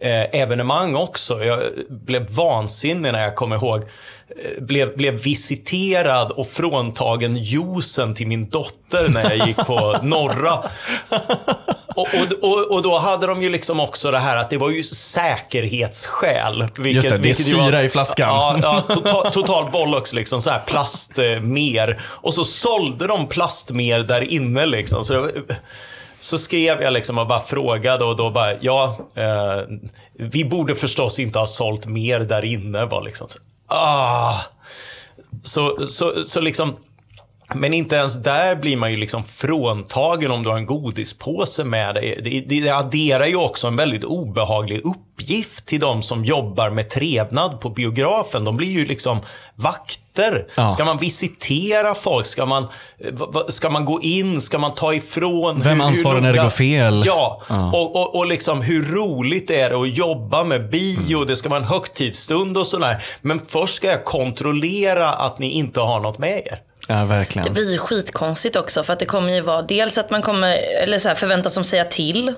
eh, 0.00 0.40
evenemang 0.40 0.96
också. 0.96 1.44
Jag 1.44 1.60
blev 1.88 2.30
vansinnig 2.30 3.12
när 3.12 3.22
jag 3.22 3.36
kommer 3.36 3.56
ihåg 3.56 3.78
eh, 3.78 4.62
blev, 4.62 4.96
blev 4.96 5.14
visiterad 5.14 6.30
och 6.30 6.46
fråntagen 6.46 7.36
juicen 7.36 8.14
till 8.14 8.26
min 8.26 8.48
dotter 8.48 9.08
när 9.08 9.36
jag 9.36 9.48
gick 9.48 9.56
på 9.56 9.98
norra. 10.02 10.62
Och, 11.98 12.08
och, 12.14 12.50
och, 12.50 12.70
och 12.74 12.82
då 12.82 12.98
hade 12.98 13.26
de 13.26 13.42
ju 13.42 13.50
liksom 13.50 13.80
också 13.80 14.10
det 14.10 14.18
här 14.18 14.36
att 14.36 14.50
det 14.50 14.56
var 14.56 14.70
ju 14.70 14.82
säkerhetsskäl. 14.82 16.68
Vilket, 16.78 17.04
Just 17.04 17.16
det, 17.16 17.18
det 17.18 17.30
är 17.30 17.34
syra 17.34 17.70
var, 17.70 17.82
i 17.82 17.88
flaskan. 17.88 18.28
Ja, 18.28 18.58
ja 18.62 18.80
total, 18.94 19.32
total 19.32 19.70
bollocks 19.70 20.12
liksom. 20.12 20.42
Så 20.42 20.50
här 20.50 20.60
plastmer. 20.66 22.00
Och 22.02 22.34
så 22.34 22.44
sålde 22.44 23.06
de 23.06 23.26
plastmer 23.26 23.98
där 23.98 24.20
inne 24.20 24.66
liksom. 24.66 25.04
Så, 25.04 25.22
det, 25.22 25.32
så 26.18 26.38
skrev 26.38 26.82
jag 26.82 26.92
liksom 26.92 27.18
och 27.18 27.26
bara 27.26 27.40
frågade 27.40 28.04
och 28.04 28.16
då 28.16 28.30
bara, 28.30 28.54
ja, 28.60 28.98
eh, 29.14 29.62
vi 30.12 30.44
borde 30.44 30.74
förstås 30.74 31.18
inte 31.18 31.38
ha 31.38 31.46
sålt 31.46 31.86
mer 31.86 32.20
där 32.20 32.44
inne. 32.44 32.84
Var 32.84 33.02
liksom, 33.02 33.28
så, 33.28 33.38
ah. 33.66 34.40
Så, 35.42 35.86
så, 35.86 36.24
så 36.24 36.40
liksom, 36.40 36.76
men 37.54 37.74
inte 37.74 37.96
ens 37.96 38.22
där 38.22 38.56
blir 38.56 38.76
man 38.76 38.90
ju 38.90 38.96
liksom 38.96 39.24
fråntagen 39.24 40.30
om 40.30 40.42
du 40.42 40.48
har 40.50 40.56
en 40.56 40.66
godispåse 40.66 41.64
med 41.64 41.94
dig. 41.94 42.20
Det, 42.24 42.60
det 42.60 42.70
adderar 42.70 43.26
ju 43.26 43.36
också 43.36 43.66
en 43.66 43.76
väldigt 43.76 44.04
obehaglig 44.04 44.80
uppgift 44.84 45.66
till 45.66 45.80
de 45.80 46.02
som 46.02 46.24
jobbar 46.24 46.70
med 46.70 46.90
trevnad 46.90 47.60
på 47.60 47.70
biografen. 47.70 48.44
De 48.44 48.56
blir 48.56 48.68
ju 48.70 48.86
liksom 48.86 49.20
vakter. 49.54 50.46
Ja. 50.54 50.70
Ska 50.70 50.84
man 50.84 50.98
visitera 50.98 51.94
folk? 51.94 52.26
Ska 52.26 52.46
man, 52.46 52.68
va- 53.12 53.44
ska 53.48 53.70
man 53.70 53.84
gå 53.84 54.00
in? 54.00 54.40
Ska 54.40 54.58
man 54.58 54.74
ta 54.74 54.94
ifrån? 54.94 55.60
Vem 55.60 55.80
ansvarar 55.80 56.20
när 56.20 56.32
det 56.32 56.38
går 56.42 56.48
fel? 56.48 57.02
Ja, 57.06 57.42
Ja. 57.48 57.70
Och, 57.72 57.96
och, 57.96 58.16
och 58.16 58.26
liksom 58.26 58.62
hur 58.62 58.84
roligt 58.84 59.50
är 59.50 59.70
det 59.70 59.76
att 59.76 59.96
jobba 59.96 60.44
med 60.44 60.70
bio? 60.70 61.16
Mm. 61.16 61.26
Det 61.28 61.36
ska 61.36 61.48
vara 61.48 61.60
en 61.60 61.66
högtidsstund 61.66 62.58
och 62.58 62.66
sådär. 62.66 63.02
Men 63.20 63.40
först 63.46 63.74
ska 63.74 63.86
jag 63.86 64.04
kontrollera 64.04 65.08
att 65.08 65.38
ni 65.38 65.50
inte 65.50 65.80
har 65.80 66.00
något 66.00 66.18
med 66.18 66.42
er. 66.46 66.58
Ja, 66.90 66.94
Det 66.94 67.04
verkligen. 67.04 67.52
blir 67.52 67.72
ju 67.72 67.78
skitkonstigt 67.78 68.56
också 68.56 68.82
för 68.82 68.92
att 68.92 68.98
det 68.98 69.06
kommer 69.06 69.32
ju 69.32 69.40
vara 69.40 69.62
dels 69.62 69.98
att 69.98 70.10
man 70.10 70.22
kommer, 70.22 70.56
eller 70.82 70.98
så 70.98 71.08
här, 71.08 71.14
förväntas 71.16 71.52
som 71.54 71.64
säga 71.64 71.84
till. 71.84 72.34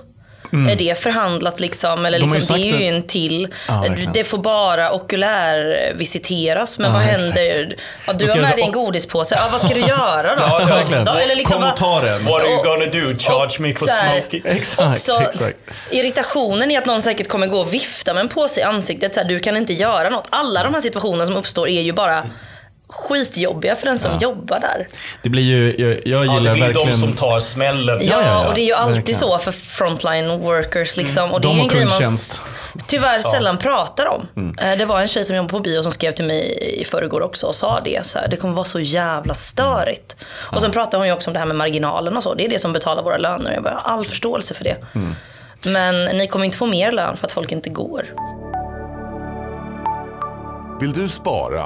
Är 0.69 0.75
det 0.75 0.99
förhandlat 0.99 1.59
liksom? 1.59 2.05
Eller 2.05 2.17
Mm. 2.17 2.29
De 2.29 2.35
liksom, 2.35 2.55
det 2.55 2.61
är 2.61 2.65
ju 2.71 2.77
det. 2.77 2.87
en 2.87 3.07
till. 3.07 3.47
Ja, 3.67 3.85
det 4.13 4.23
får 4.23 4.37
bara 4.37 4.91
okulärvisiteras. 4.91 6.79
Men 6.79 6.87
Ja, 6.87 6.93
vad 6.93 7.01
exakt. 7.03 7.21
händer? 7.23 7.75
Ja, 8.07 8.13
du 8.13 8.27
har 8.29 8.35
med 8.37 8.51
dig 8.55 8.63
en 8.63 8.71
godispåse. 8.71 9.35
Ja, 9.35 9.49
vad 9.51 9.61
ska 9.61 9.73
du 9.73 9.79
göra 9.87 10.35
då? 10.35 10.41
Ja, 10.41 10.59
Kom 10.59 10.67
verkligen. 10.67 11.05
då? 11.05 11.11
Eller 11.11 11.35
liksom 11.35 11.53
Kom 11.61 11.63
och 11.69 11.77
bara- 11.79 11.99
ta 12.01 12.05
den. 12.05 12.25
What 12.25 12.33
are 12.41 12.49
you 12.49 12.63
gonna 12.63 12.85
do? 12.85 13.17
Charge 13.19 13.59
me 13.59 13.71
och 13.73 13.79
for 13.79 13.85
så 13.87 13.93
här- 13.93 14.19
smoking? 14.21 14.41
Exakt, 14.45 14.91
Också 14.93 15.21
exakt. 15.21 15.57
irritationen 15.91 16.71
i 16.71 16.77
att 16.77 16.85
någon 16.85 17.01
säkert 17.01 17.27
kommer 17.27 17.47
gå 17.47 17.57
och 17.59 17.73
vifta 17.73 18.13
med 18.13 18.21
en 18.21 18.29
påse 18.29 18.59
i 18.59 18.63
ansiktet. 18.63 19.13
Så 19.13 19.19
här, 19.19 19.27
du 19.27 19.39
kan 19.39 19.57
inte 19.57 19.73
göra 19.73 20.09
något. 20.09 20.27
Alla 20.29 20.63
de 20.63 20.73
här 20.73 20.81
situationerna 20.81 21.25
som 21.25 21.37
uppstår 21.37 21.69
är 21.69 21.81
ju 21.81 21.93
bara 21.93 22.23
skitjobbiga 22.91 23.75
för 23.75 23.85
den 23.85 23.99
som 23.99 24.17
jobbar 24.19 24.59
där. 24.59 24.87
Det 25.23 25.29
blir 25.29 25.43
ju, 25.43 25.75
jag, 25.77 25.89
jag 26.05 26.25
Ja, 26.25 26.33
gillar 26.37 26.49
det 26.51 26.55
blir 26.55 26.65
verkligen... 26.67 26.87
de 26.91 26.97
som 26.97 27.13
tar 27.13 27.39
smällen. 27.39 27.99
Ja, 28.01 28.07
ja, 28.11 28.21
ja. 28.25 28.47
och 28.47 28.53
det 28.55 28.61
är 28.61 28.65
ju 28.65 28.73
alltid 28.73 28.95
Verkligen. 28.95 29.19
så 29.19 29.37
för 29.37 29.51
frontline 29.51 30.39
workers. 30.39 30.97
Liksom. 30.97 31.31
Och 31.31 31.41
det 31.41 31.47
De 31.47 31.57
är 31.59 31.61
en 31.61 31.67
grej 31.67 31.85
man 31.85 32.17
tyvärr 32.87 33.19
sällan 33.21 33.57
pratar 33.57 34.05
om. 34.07 34.53
Eh, 34.61 34.77
Det 34.77 34.85
var 34.85 35.01
en 35.01 35.07
tjej 35.07 35.23
som 35.23 35.35
jobbar 35.35 35.49
på 35.49 35.59
bio 35.59 35.83
som 35.83 35.91
skrev 35.91 36.11
till 36.11 36.25
mig 36.25 36.57
i 36.81 36.85
förrgår 36.85 37.21
också 37.21 37.47
och 37.47 37.55
sa 37.55 37.79
det. 37.85 38.05
Så 38.07 38.19
här, 38.19 38.27
det 38.27 38.35
kommer 38.37 38.53
vara 38.53 38.65
så 38.65 38.79
jävla 38.79 39.33
störigt. 39.33 40.15
Och 40.23 40.61
sen 40.61 40.71
pratade 40.71 40.97
hon 40.97 41.07
ju 41.07 41.13
också 41.13 41.29
om 41.29 41.33
det 41.33 41.39
här 41.39 41.47
med 41.47 41.55
marginalen 41.55 42.17
och 42.17 42.23
så. 42.23 42.33
Det 42.33 42.45
är 42.45 42.49
det 42.49 42.59
som 42.59 42.73
betalar 42.73 43.03
våra 43.03 43.17
löner. 43.17 43.53
Jag 43.53 43.63
bara, 43.63 43.73
har 43.73 43.93
all 43.97 44.05
förståelse 44.05 44.53
för 44.53 44.63
det. 44.63 44.77
Men 45.63 46.05
ni 46.05 46.27
kommer 46.27 46.45
inte 46.45 46.57
få 46.57 46.65
mer 46.65 46.91
lön 46.91 47.17
för 47.17 47.25
att 47.25 47.31
folk 47.31 47.51
inte 47.51 47.69
går. 47.69 48.05
Vill 50.79 50.93
du 50.93 51.09
spara 51.09 51.65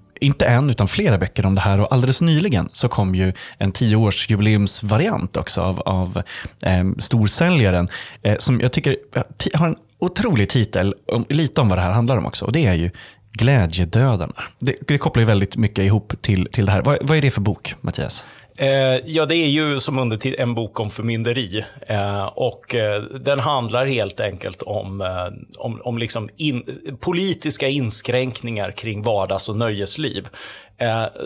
inte 0.21 0.45
en 0.45 0.69
utan 0.69 0.87
flera 0.87 1.17
böcker 1.17 1.45
om 1.45 1.55
det 1.55 1.61
här 1.61 1.79
och 1.79 1.93
alldeles 1.93 2.21
nyligen 2.21 2.69
så 2.71 2.87
kom 2.87 3.15
ju 3.15 3.33
en 3.57 3.71
tioårsjubileumsvariant 3.71 5.37
också 5.37 5.61
av, 5.61 5.79
av 5.79 6.21
eh, 6.65 6.83
storsäljaren 6.97 7.87
eh, 8.21 8.37
som 8.37 8.61
jag 8.61 8.71
tycker 8.71 8.97
har 9.53 9.67
en 9.67 9.75
otrolig 9.99 10.49
titel, 10.49 10.95
om, 11.07 11.25
lite 11.29 11.61
om 11.61 11.69
vad 11.69 11.77
det 11.77 11.81
här 11.81 11.91
handlar 11.91 12.17
om 12.17 12.25
också. 12.25 12.45
Och 12.45 12.51
det 12.51 12.65
är 12.65 12.73
ju 12.73 12.91
Glädjedödarna. 13.33 14.33
Det, 14.59 14.75
det 14.87 14.97
kopplar 14.97 15.21
ju 15.21 15.27
väldigt 15.27 15.57
mycket 15.57 15.85
ihop 15.85 16.13
till, 16.21 16.47
till 16.51 16.65
det 16.65 16.71
här. 16.71 16.81
Vad, 16.81 16.97
vad 17.01 17.17
är 17.17 17.21
det 17.21 17.31
för 17.31 17.41
bok, 17.41 17.75
Mattias? 17.81 18.25
Eh, 18.57 18.97
ja, 19.05 19.25
det 19.25 19.35
är 19.35 19.47
ju 19.47 19.79
som 19.79 19.99
undertitel 19.99 20.39
en 20.39 20.55
bok 20.55 20.79
om 20.79 20.89
förmynderi. 20.89 21.65
Eh, 21.87 22.25
och 22.25 22.75
eh, 22.75 23.01
den 23.01 23.39
handlar 23.39 23.85
helt 23.85 24.19
enkelt 24.19 24.61
om, 24.61 25.01
om, 25.57 25.81
om 25.83 25.97
liksom 25.97 26.29
in, 26.37 26.63
politiska 26.99 27.67
inskränkningar 27.67 28.71
kring 28.71 29.01
vardags 29.01 29.49
och 29.49 29.57
nöjesliv. 29.57 30.27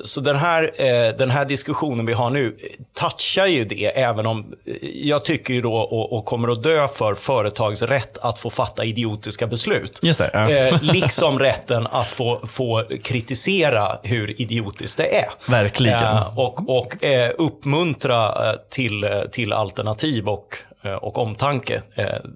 Så 0.04 0.22
den 0.22 0.36
här, 0.36 0.72
den 1.18 1.32
här 1.32 1.46
diskussionen 1.46 2.06
vi 2.06 2.14
har 2.14 2.30
nu 2.30 2.58
touchar 2.94 3.48
ju 3.48 3.66
det, 3.66 3.86
även 4.02 4.28
om 4.28 4.54
jag 4.94 5.26
tycker 5.26 5.54
ju 5.54 5.62
då, 5.62 5.74
och, 5.76 6.26
kommer 6.26 6.52
att 6.52 6.64
dö 6.64 6.88
för, 6.88 7.16
företags 7.16 7.82
rätt 7.82 8.18
att 8.18 8.40
få 8.40 8.50
fatta 8.50 8.86
idiotiska 8.86 9.48
beslut. 9.48 10.00
Just 10.04 10.20
det, 10.20 10.30
ja. 10.34 10.78
Liksom 10.94 11.40
rätten 11.40 11.88
att 11.88 12.12
få, 12.12 12.42
få 12.48 12.84
kritisera 13.04 13.98
hur 14.04 14.42
idiotiskt 14.42 14.98
det 14.98 15.16
är. 15.16 15.30
Verkligen. 15.48 16.18
Och, 16.36 16.70
och, 16.70 17.04
eh, 17.16 17.32
uppmuntra 17.38 18.50
eh, 18.50 18.56
till, 18.70 19.04
eh, 19.04 19.22
till 19.32 19.54
alternativ 19.54 20.30
och 20.30 20.58
och 21.02 21.18
omtanke. 21.18 21.82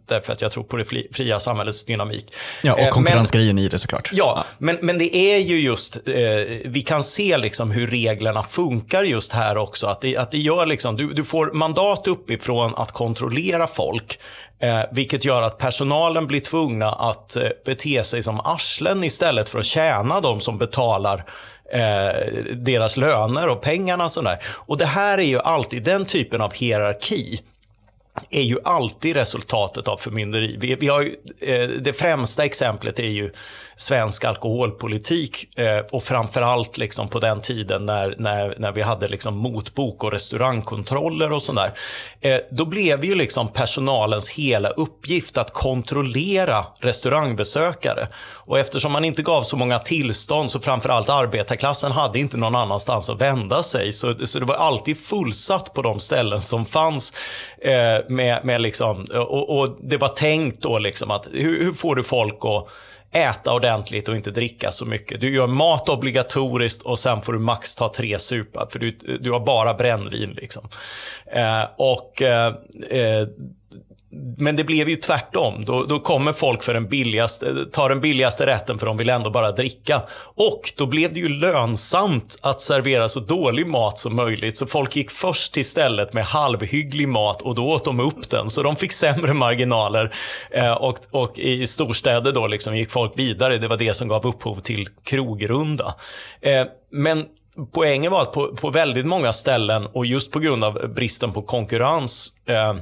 Därför 0.06 0.34
att 0.34 0.42
jag 0.42 0.52
tror 0.52 0.64
på 0.64 0.78
det 0.78 0.86
fri, 0.86 1.08
fria 1.12 1.40
samhällets 1.40 1.86
dynamik. 1.86 2.34
Ja, 2.64 2.88
och 2.88 2.94
konkurrensgrejen 2.94 3.60
i 3.60 3.68
det 3.68 3.80
såklart. 3.80 4.10
Ja, 4.14 4.44
men, 4.58 4.78
men 4.82 4.98
det 4.98 5.16
är 5.16 5.38
ju 5.38 5.60
just, 5.60 5.98
vi 6.66 6.84
kan 6.88 7.04
se 7.04 7.38
liksom 7.38 7.72
hur 7.72 7.88
reglerna 7.88 8.44
funkar 8.44 9.04
just 9.04 9.34
här 9.34 9.58
också. 9.58 9.88
Att 9.88 10.02
det, 10.02 10.18
att 10.18 10.32
det 10.32 10.38
gör 10.38 10.66
liksom, 10.66 10.96
du, 10.96 11.14
du 11.14 11.24
får 11.24 11.52
mandat 11.54 12.08
uppifrån 12.08 12.76
att 12.76 12.92
kontrollera 12.92 13.68
folk. 13.68 14.20
Eh, 14.60 14.82
vilket 14.92 15.26
gör 15.26 15.42
att 15.42 15.58
personalen 15.58 16.28
blir 16.28 16.42
tvungna 16.42 16.92
att 16.92 17.38
bete 17.66 18.04
sig 18.04 18.24
som 18.24 18.40
arslen 18.40 19.04
istället 19.04 19.50
för 19.50 19.60
att 19.60 19.66
tjäna 19.66 20.22
de 20.22 20.42
som 20.42 20.58
betalar 20.58 21.26
eh, 21.72 22.44
deras 22.56 22.98
löner 22.98 23.50
och 23.50 23.62
pengarna. 23.62 24.06
och 24.06 24.12
Sådär. 24.12 24.40
Och 24.44 24.78
det 24.78 24.86
här 24.86 25.18
är 25.18 25.24
ju 25.24 25.40
alltid 25.40 25.84
den 25.84 26.06
typen 26.06 26.42
av 26.42 26.54
hierarki 26.54 27.42
är 28.30 28.42
ju 28.42 28.58
alltid 28.64 29.16
resultatet 29.16 29.88
av 29.88 29.98
förmynderi. 29.98 30.58
Vi, 30.60 30.76
vi 30.76 30.88
har 30.88 31.02
ju, 31.02 31.16
eh, 31.40 31.70
det 31.70 31.94
främsta 31.94 32.46
exemplet 32.46 33.00
är 33.00 33.04
ju 33.04 33.32
svensk 33.76 34.24
alkoholpolitik 34.24 35.60
eh, 35.60 35.80
och 35.92 36.04
framförallt 36.04 36.78
liksom 36.78 37.08
på 37.08 37.20
den 37.20 37.42
tiden 37.42 37.86
när, 37.86 38.16
när, 38.18 38.56
när 38.58 38.72
vi 38.72 38.82
hade 38.82 39.08
liksom 39.08 39.38
motbok 39.38 40.04
och 40.04 40.12
restaurangkontroller 40.12 41.32
och 41.32 41.42
sådär. 41.42 41.74
Eh, 42.22 42.38
då 42.52 42.66
blev 42.66 43.06
ju 43.06 43.16
liksom 43.16 43.48
personalens 43.48 44.30
hela 44.30 44.70
uppgift 44.70 45.38
att 45.38 45.54
kontrollera 45.54 46.66
restaurangbesökare. 46.80 48.08
Och 48.50 48.60
eftersom 48.60 48.92
man 48.92 49.06
inte 49.06 49.22
gav 49.22 49.44
så 49.44 49.58
många 49.58 49.80
tillstånd 49.80 50.52
så 50.52 50.60
framförallt 50.60 51.10
arbetarklassen 51.10 51.92
hade 51.92 52.20
inte 52.20 52.38
någon 52.38 52.56
annanstans 52.56 53.10
att 53.10 53.22
vända 53.22 53.64
sig. 53.64 53.92
Så, 53.92 54.14
så 54.26 54.40
det 54.40 54.46
var 54.46 54.56
alltid 54.56 54.98
fullsatt 54.98 55.74
på 55.74 55.82
de 55.82 56.00
ställen 56.00 56.42
som 56.42 56.66
fanns. 56.66 57.14
Eh, 57.62 58.09
med, 58.10 58.46
med 58.46 58.62
liksom, 58.62 59.06
och, 59.13 59.60
och, 59.60 59.78
det 59.82 59.98
var 59.98 60.08
tänkt 60.08 60.62
då 60.62 60.80
liksom 60.80 61.12
att 61.12 61.28
hur, 61.32 61.63
hur 61.63 61.72
får 61.72 61.96
du 61.96 62.04
folk 62.04 62.39
att 62.42 62.68
äta 63.12 63.54
ordentligt 63.54 64.10
och 64.10 64.16
inte 64.16 64.32
dricka 64.32 64.72
så 64.72 64.86
mycket. 64.86 65.22
Du 65.22 65.36
gör 65.36 65.48
mat 65.48 65.89
obligatoriskt 65.89 66.82
och 66.82 67.00
sen 67.00 67.22
får 67.22 67.34
du 67.34 67.39
max 67.39 67.75
ta 67.75 67.94
tre 67.94 68.20
supar 68.20 68.68
för 68.72 68.80
du, 68.80 68.92
du 69.22 69.32
har 69.32 69.39
bara 69.39 69.74
brännvin. 69.74 70.30
Liksom. 70.30 70.70
Eh, 71.32 71.63
och 71.78 72.22
eh, 72.22 72.54
eh 72.89 73.28
men 74.38 74.56
det 74.56 74.63
blev 74.63 74.89
ju 74.89 74.96
tvärtom. 74.96 75.66
Då, 75.66 75.84
då 75.84 76.00
kommer 76.00 76.34
folk 76.34 76.63
för 76.63 76.74
den 76.74 76.89
billigaste, 76.89 77.66
tar 77.72 77.89
den 77.89 78.01
billigaste 78.01 78.46
rätten 78.46 78.80
för 78.80 78.86
de 78.86 78.98
vill 78.98 79.10
ändå 79.10 79.30
bara 79.30 79.51
dricka. 79.51 80.01
Och 80.36 80.74
då 80.75 80.86
blev 80.86 81.13
det 81.13 81.20
ju 81.20 81.30
lönsamt 81.30 82.38
att 82.42 82.62
servera 82.62 83.10
så 83.10 83.20
dålig 83.20 83.68
mat 83.68 84.00
som 84.00 84.16
möjligt. 84.16 84.58
Så 84.58 84.68
folk 84.68 84.96
gick 84.96 85.12
först 85.12 85.54
till 85.54 85.66
stället 85.66 86.13
med 86.13 86.25
halvhygglig 86.25 87.08
mat 87.08 87.42
och 87.42 87.56
då 87.56 87.68
åt 87.68 87.86
de 87.86 88.00
upp 88.00 88.30
den. 88.30 88.50
Så 88.50 88.63
de 88.63 88.75
fick 88.75 88.92
sämre 88.92 89.34
marginaler. 89.34 90.13
Eh, 90.51 90.74
och, 90.74 90.98
och 91.12 91.39
i 91.39 91.68
storstäder 91.68 92.32
då 92.32 92.48
liksom 92.48 92.75
gick 92.75 92.92
folk 92.92 93.12
vidare. 93.16 93.58
Det 93.58 93.68
var 93.68 93.78
det 93.78 93.94
som 93.94 94.08
gav 94.08 94.28
upphov 94.28 94.56
till 94.56 94.88
krogrunda. 95.04 95.96
Eh, 96.42 96.66
men 96.92 97.25
poängen 97.74 98.12
var 98.12 98.22
att 98.22 98.32
på, 98.32 98.56
på 98.56 98.70
väldigt 98.70 99.06
många 99.06 99.34
ställen 99.34 99.88
och 99.94 100.06
just 100.06 100.32
på 100.32 100.39
grund 100.39 100.63
av 100.63 100.94
bristen 100.96 101.32
på 101.32 101.42
konkurrens 101.42 102.34
eh, 102.46 102.74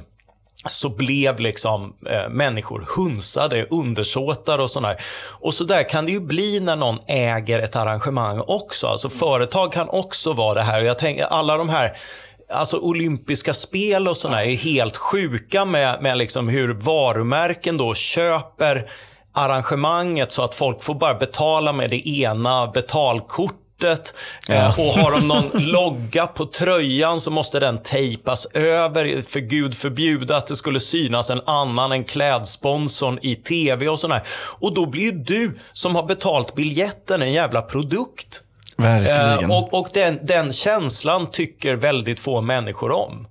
så 0.66 0.88
blev 0.88 1.40
liksom 1.40 1.94
eh, 2.06 2.28
människor 2.28 2.86
hunsade, 2.96 3.66
undersåtar 3.70 4.58
och 4.58 4.70
sådär. 4.70 4.96
Och 5.40 5.54
så 5.54 5.64
där 5.64 5.88
kan 5.88 6.04
det 6.04 6.12
ju 6.12 6.20
bli 6.20 6.60
när 6.60 6.76
någon 6.76 6.98
äger 7.06 7.58
ett 7.58 7.76
arrangemang 7.76 8.42
också. 8.46 8.86
Alltså 8.86 9.10
företag 9.10 9.72
kan 9.72 9.88
också 9.88 10.32
vara 10.32 10.54
det 10.54 10.62
här. 10.62 10.80
Och 10.80 10.86
jag 10.86 10.98
tänker 10.98 11.24
alla 11.24 11.56
de 11.56 11.68
här 11.68 11.96
Alltså 12.50 12.78
olympiska 12.78 13.54
spel 13.54 14.08
och 14.08 14.16
sådär 14.16 14.38
är 14.38 14.56
helt 14.56 14.96
sjuka 14.96 15.64
med, 15.64 16.02
med 16.02 16.18
liksom 16.18 16.48
hur 16.48 16.74
varumärken 16.74 17.76
då 17.76 17.94
köper 17.94 18.90
arrangemanget 19.32 20.32
så 20.32 20.42
att 20.42 20.54
folk 20.54 20.82
får 20.82 20.94
bara 20.94 21.14
betala 21.14 21.72
med 21.72 21.90
det 21.90 22.08
ena 22.08 22.66
betalkortet 22.66 23.67
Ja. 24.46 24.68
Och 24.78 24.84
har 24.84 25.12
de 25.12 25.28
någon 25.28 25.50
logga 25.54 26.26
på 26.26 26.46
tröjan 26.46 27.20
så 27.20 27.30
måste 27.30 27.60
den 27.60 27.78
tejpas 27.82 28.46
över. 28.54 29.22
För 29.22 29.40
gud 29.40 29.74
förbjuda 29.74 30.36
att 30.36 30.46
det 30.46 30.56
skulle 30.56 30.80
synas 30.80 31.30
en 31.30 31.40
annan 31.46 31.92
än 31.92 32.04
klädsponsorn 32.04 33.18
i 33.22 33.34
tv 33.34 33.88
och 33.88 33.98
sådär. 33.98 34.22
Och 34.60 34.74
då 34.74 34.86
blir 34.86 35.02
ju 35.02 35.12
du 35.12 35.58
som 35.72 35.96
har 35.96 36.02
betalt 36.02 36.54
biljetten 36.54 37.22
en 37.22 37.32
jävla 37.32 37.62
produkt. 37.62 38.42
Verkligen. 38.76 39.50
Eh, 39.50 39.58
och 39.58 39.74
och 39.74 39.88
den, 39.92 40.18
den 40.22 40.52
känslan 40.52 41.30
tycker 41.30 41.76
väldigt 41.76 42.20
få 42.20 42.40
människor 42.40 42.90
om. 42.90 43.27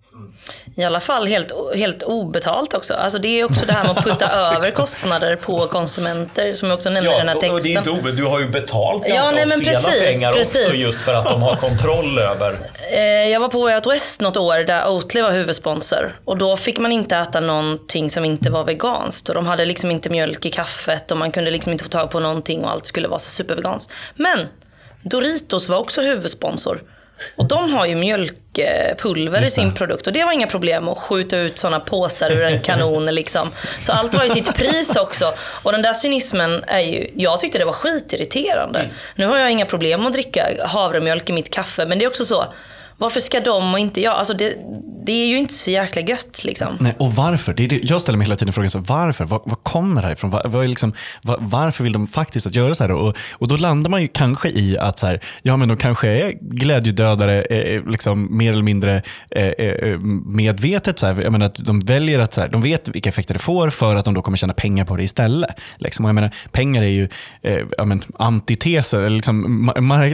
I 0.80 0.84
alla 0.84 1.00
fall 1.00 1.28
helt, 1.28 1.52
helt 1.76 2.04
obetalt 2.04 2.74
också. 2.74 2.94
Alltså 2.94 3.20
det 3.20 3.40
är 3.40 3.44
också 3.46 3.66
det 3.66 3.74
här 3.74 3.84
med 3.88 3.98
att 3.98 4.04
putta 4.04 4.30
över 4.56 4.72
kostnader 4.72 5.36
på 5.36 5.68
konsumenter 5.68 6.54
som 6.54 6.68
jag 6.70 6.76
också 6.76 6.90
nämnde 6.90 7.12
i 7.12 7.18
den 7.18 7.28
här 7.28 7.36
texten. 7.36 7.52
och 7.54 7.62
det 7.62 7.74
är 7.74 7.78
inte 7.78 7.90
obe- 7.90 8.12
du 8.12 8.24
har 8.26 8.40
ju 8.40 8.50
betalt 8.50 9.04
Ja, 9.08 9.14
ganska 9.16 9.32
nej, 9.32 9.46
men 9.46 9.60
precis, 9.60 10.00
pengar 10.06 10.34
precis. 10.34 10.66
också 10.66 10.76
just 10.78 11.02
för 11.02 11.14
att 11.14 11.26
de 11.26 11.42
har 11.42 11.56
kontroll 11.56 12.20
över. 12.20 12.60
Eh, 12.94 13.30
Jag 13.30 13.40
var 13.40 13.48
på 13.50 13.62
Way 13.62 13.76
Out 13.76 13.86
West 13.88 14.22
något 14.22 14.38
år 14.38 14.64
där 14.64 14.88
Oatly 14.90 15.22
var 15.22 15.32
huvudsponsor. 15.32 16.20
Och 16.26 16.38
då 16.38 16.58
fick 16.58 16.78
man 16.80 16.92
inte 16.92 17.16
äta 17.18 17.40
någonting 17.40 18.10
som 18.10 18.26
inte 18.26 18.50
var 18.50 18.64
veganskt. 18.64 19.30
Och 19.30 19.36
de 19.36 19.48
hade 19.48 19.66
liksom 19.66 19.92
inte 19.92 20.10
mjölk 20.10 20.46
i 20.46 20.50
kaffet 20.50 21.12
och 21.12 21.18
man 21.18 21.32
kunde 21.32 21.52
liksom 21.52 21.72
inte 21.72 21.84
få 21.84 21.90
tag 21.90 22.10
på 22.12 22.20
någonting 22.20 22.64
och 22.64 22.72
allt 22.72 22.86
skulle 22.86 23.08
vara 23.08 23.20
superveganskt. 23.20 23.92
Men 24.16 24.48
Doritos 25.04 25.70
var 25.70 25.78
också 25.78 26.02
huvudsponsor. 26.02 26.82
Och 27.36 27.46
de 27.46 27.74
har 27.74 27.86
ju 27.86 27.96
mjölkpulver 27.96 29.42
i 29.42 29.50
sin 29.50 29.74
produkt 29.74 30.08
och 30.08 30.14
det 30.14 30.26
var 30.26 30.32
inga 30.32 30.48
problem 30.48 30.88
att 30.88 30.98
skjuta 30.98 31.38
ut 31.38 31.58
sådana 31.58 31.80
påsar 31.80 32.32
ur 32.32 32.44
en 32.44 32.62
kanon 32.62 33.06
liksom. 33.16 33.52
Så 33.84 33.92
allt 33.92 34.16
har 34.16 34.24
ju 34.24 34.30
sitt 34.30 34.56
pris 34.56 34.96
också. 34.96 35.34
Och 35.40 35.72
den 35.72 35.82
där 35.82 35.94
cynismen 35.94 36.64
är 36.68 36.80
ju, 36.80 37.10
jag 37.16 37.40
tyckte 37.40 37.58
det 37.58 37.66
var 37.66 37.74
skitirriterande. 37.74 38.90
Nu 39.16 39.26
har 39.26 39.38
jag 39.38 39.52
inga 39.52 39.66
problem 39.66 40.06
att 40.06 40.14
dricka 40.14 40.48
havremjölk 40.66 41.30
i 41.30 41.34
mitt 41.34 41.50
kaffe 41.50 41.86
men 41.86 42.00
det 42.00 42.06
är 42.06 42.10
också 42.10 42.26
så, 42.26 42.54
varför 42.98 43.20
ska 43.20 43.40
de 43.40 43.74
och 43.74 43.80
inte 43.80 44.02
jag? 44.02 44.16
Alltså 44.16 44.34
det, 44.34 44.58
det 45.06 45.12
är 45.12 45.28
ju 45.28 45.38
inte 45.38 45.54
så 45.54 45.72
jäkla 45.72 46.02
gött 46.02 46.44
liksom. 46.44 46.78
Nej, 46.80 46.94
och 47.00 47.14
varför? 47.14 47.54
Det 47.54 47.64
är 47.64 47.68
det, 47.68 47.80
jag 47.84 48.02
ställer 48.02 48.18
mig 48.18 48.26
hela 48.26 48.36
tiden 48.36 48.54
frågan, 48.54 48.70
så, 48.70 48.80
varför? 48.80 49.26
Vad, 49.26 49.42
vad 49.46 49.64
kommer 49.64 50.02
det 50.02 50.08
här 50.08 50.14
ifrån? 50.14 50.30
Var, 50.30 50.44
var 50.46 50.68
liksom, 50.68 50.94
var, 51.24 51.38
varför 51.40 51.84
vill 51.84 51.94
de 51.94 52.08
faktiskt 52.08 52.48
att 52.48 52.56
göra 52.56 52.76
så 52.76 52.84
här? 52.84 52.92
Och, 52.92 53.18
och 53.32 53.48
då 53.48 53.58
landar 53.58 53.90
man 53.90 54.02
ju 54.02 54.08
kanske 54.08 54.50
i 54.50 54.78
att 54.78 55.00
så 55.00 55.08
här, 55.08 55.24
ja, 55.42 55.58
men 55.58 55.68
de 55.68 55.78
kanske 55.78 56.08
är 56.08 56.34
glädjedödare 56.42 57.42
eh, 57.42 57.76
eh 57.76 57.90
liksom, 57.90 58.38
mer 58.38 58.52
eller 58.52 58.64
mindre 58.64 59.02
eh, 59.30 59.48
eh, 59.48 59.90
eh, 59.90 60.00
medvetet. 60.26 61.00
Så 61.00 61.08
här. 61.08 61.22
Jag 61.22 61.32
menar, 61.32 61.46
att 61.46 61.56
de 61.56 61.80
väljer 61.80 62.20
att, 62.20 62.34
så 62.34 62.42
här, 62.42 62.50
de 62.50 62.62
vet 62.62 62.90
vilka 62.90 63.10
effekter 63.10 63.34
det 63.34 63.40
får 63.40 63.70
för 63.70 63.96
att 63.96 64.06
de 64.06 64.14
då 64.14 64.22
kommer 64.22 64.38
tjäna 64.38 64.54
pengar 64.54 64.86
på 64.86 64.96
det 64.96 65.04
istället. 65.04 65.50
Liksom. 65.78 66.06
Och 66.06 66.10
jag 66.10 66.16
menar, 66.16 66.32
pengar 66.52 66.84
är 66.84 66.88
ju 66.88 67.10
eh, 67.42 67.60
ja, 67.78 67.86
men, 67.86 68.04
antiteser, 68.20 69.10
liksom, 69.10 69.70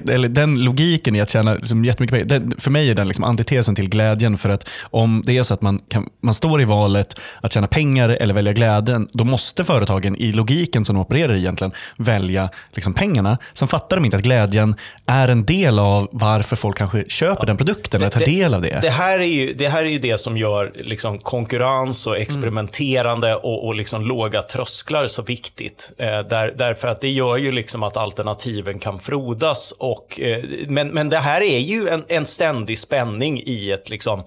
eller 0.10 0.30
den 0.30 0.64
logiken 0.64 1.16
i 1.16 1.22
att 1.22 1.30
tjäna 1.30 1.54
liksom, 1.54 1.86
jättemycket 1.86 2.14
pengar. 2.14 2.40
Den, 2.40 2.54
för 2.58 2.73
mig 2.74 2.90
är 2.90 2.96
den 2.96 3.08
liksom, 3.08 3.24
antitesen 3.24 3.76
till 3.76 3.90
glädjen. 3.90 4.38
För 4.38 4.50
att 4.50 4.70
om 4.82 5.24
det 5.26 5.38
är 5.38 5.44
så 5.44 5.54
att 5.54 5.62
man, 5.62 5.80
kan, 5.90 6.10
man 6.22 6.34
står 6.34 6.62
i 6.62 6.66
valet 6.66 7.20
att 7.42 7.54
tjäna 7.54 7.68
pengar 7.68 8.10
eller 8.10 8.34
välja 8.34 8.54
glädjen, 8.54 9.08
då 9.14 9.24
måste 9.24 9.64
företagen 9.64 10.16
i 10.16 10.32
logiken 10.32 10.86
som 10.86 10.96
de 10.96 11.02
opererar 11.02 11.34
i 11.34 11.40
egentligen 11.40 11.74
välja 11.98 12.50
liksom 12.72 12.94
pengarna. 12.94 13.38
Sen 13.54 13.68
fattar 13.68 13.98
de 13.98 14.06
inte 14.06 14.18
att 14.18 14.24
glädjen 14.24 14.76
är 15.06 15.28
en 15.28 15.46
del 15.46 15.80
av 15.80 16.10
varför 16.12 16.56
folk 16.56 16.78
kanske 16.78 17.10
köper 17.10 17.46
den 17.46 17.58
produkten 17.58 18.02
eller 18.02 18.10
tar 18.10 18.26
del 18.26 18.54
av 18.54 18.62
det. 18.62 18.80
Det 18.82 18.90
här 18.90 19.20
är 19.20 19.24
ju 19.24 19.54
det, 19.54 19.68
här 19.68 19.86
är 19.86 19.90
ju 19.90 20.00
det 20.00 20.18
som 20.18 20.38
gör 20.38 20.72
liksom 20.76 21.20
konkurrens 21.20 22.08
och 22.08 22.18
experimenterande 22.18 23.36
och, 23.36 23.66
och 23.66 23.76
liksom 23.76 24.06
låga 24.06 24.42
trösklar 24.42 25.08
så 25.08 25.22
viktigt. 25.22 25.92
Eh, 25.98 26.06
där, 26.08 26.54
därför 26.58 26.88
att 26.88 27.02
det 27.02 27.10
gör 27.10 27.38
ju 27.38 27.52
liksom 27.52 27.84
att 27.84 27.98
alternativen 27.98 28.80
kan 28.80 29.00
frodas. 29.00 29.74
Och, 29.78 30.20
eh, 30.20 30.44
men, 30.68 30.88
men 30.88 31.10
det 31.10 31.18
här 31.18 31.42
är 31.42 31.60
ju 31.60 31.90
en, 31.90 32.04
en 32.08 32.26
ständig 32.26 32.63
spänning 32.76 33.42
i 33.46 33.72
ett 33.72 33.90
liksom, 33.90 34.24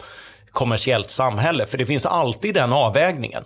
kommersiellt 0.51 1.11
samhälle. 1.11 1.67
För 1.67 1.79
det 1.79 1.87
finns 1.87 2.07
alltid 2.07 2.55
den 2.55 2.73
avvägningen. 2.73 3.45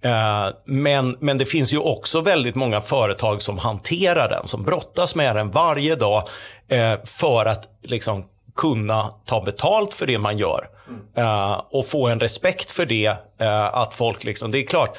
Eh, 0.00 0.48
Men, 0.64 1.16
men 1.20 1.38
det 1.38 1.46
finns 1.46 1.72
ju 1.72 1.78
också 1.78 2.20
väldigt 2.20 2.54
många 2.54 2.80
företag 2.80 3.42
som 3.42 3.58
hanterar 3.58 4.28
den, 4.28 4.46
som 4.46 4.62
brottas 4.62 5.14
med 5.14 5.36
den 5.36 5.50
varje 5.50 5.94
dag 5.94 6.28
eh, 6.68 6.94
för 7.04 7.46
att 7.46 7.68
liksom 7.82 8.24
kunna 8.56 9.14
ta 9.26 9.44
betalt 9.44 9.94
för 9.94 10.06
det 10.06 10.18
man 10.18 10.38
gör. 10.38 10.68
Eh, 11.16 11.62
och 11.70 11.86
få 11.86 12.08
en 12.08 12.20
respekt 12.20 12.70
för 12.70 12.86
det. 12.86 13.16
att 13.72 13.94
folk 13.94 14.24
liksom, 14.24 14.50
det 14.50 14.58
är 14.58 14.66
klart, 14.66 14.98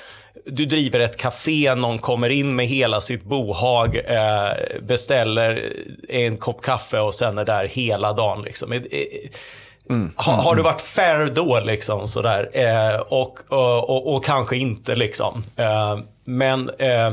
du 0.52 0.66
driver 0.66 1.00
ett 1.00 1.18
café, 1.18 1.76
någon 1.76 2.00
kommer 2.00 2.30
in 2.30 2.56
med 2.56 2.68
hela 2.68 3.02
sitt 3.02 3.24
bohag, 3.24 3.96
eh, 3.96 4.82
beställer 4.82 5.64
en 6.10 6.38
kopp 6.38 6.62
kaffe 6.62 7.00
och 7.00 7.14
sen 7.14 7.38
är 7.38 7.46
där 7.46 7.68
hela 7.68 8.14
dagen. 8.14 8.42
Liksom. 8.42 8.72
Eh, 8.72 8.82
eh, 8.92 10.06
har, 10.16 10.34
har 10.34 10.56
du 10.56 10.62
varit 10.62 10.82
fair 10.82 11.32
då? 11.36 11.60
Liksom, 11.60 12.08
sådär? 12.08 12.50
Eh, 12.54 13.00
och, 13.00 13.40
och, 13.48 13.90
och, 13.90 14.16
och 14.16 14.26
kanske 14.26 14.58
inte. 14.58 14.96
Liksom. 14.96 15.44
Eh, 15.56 16.00
men, 16.26 16.70
eh, 16.80 17.12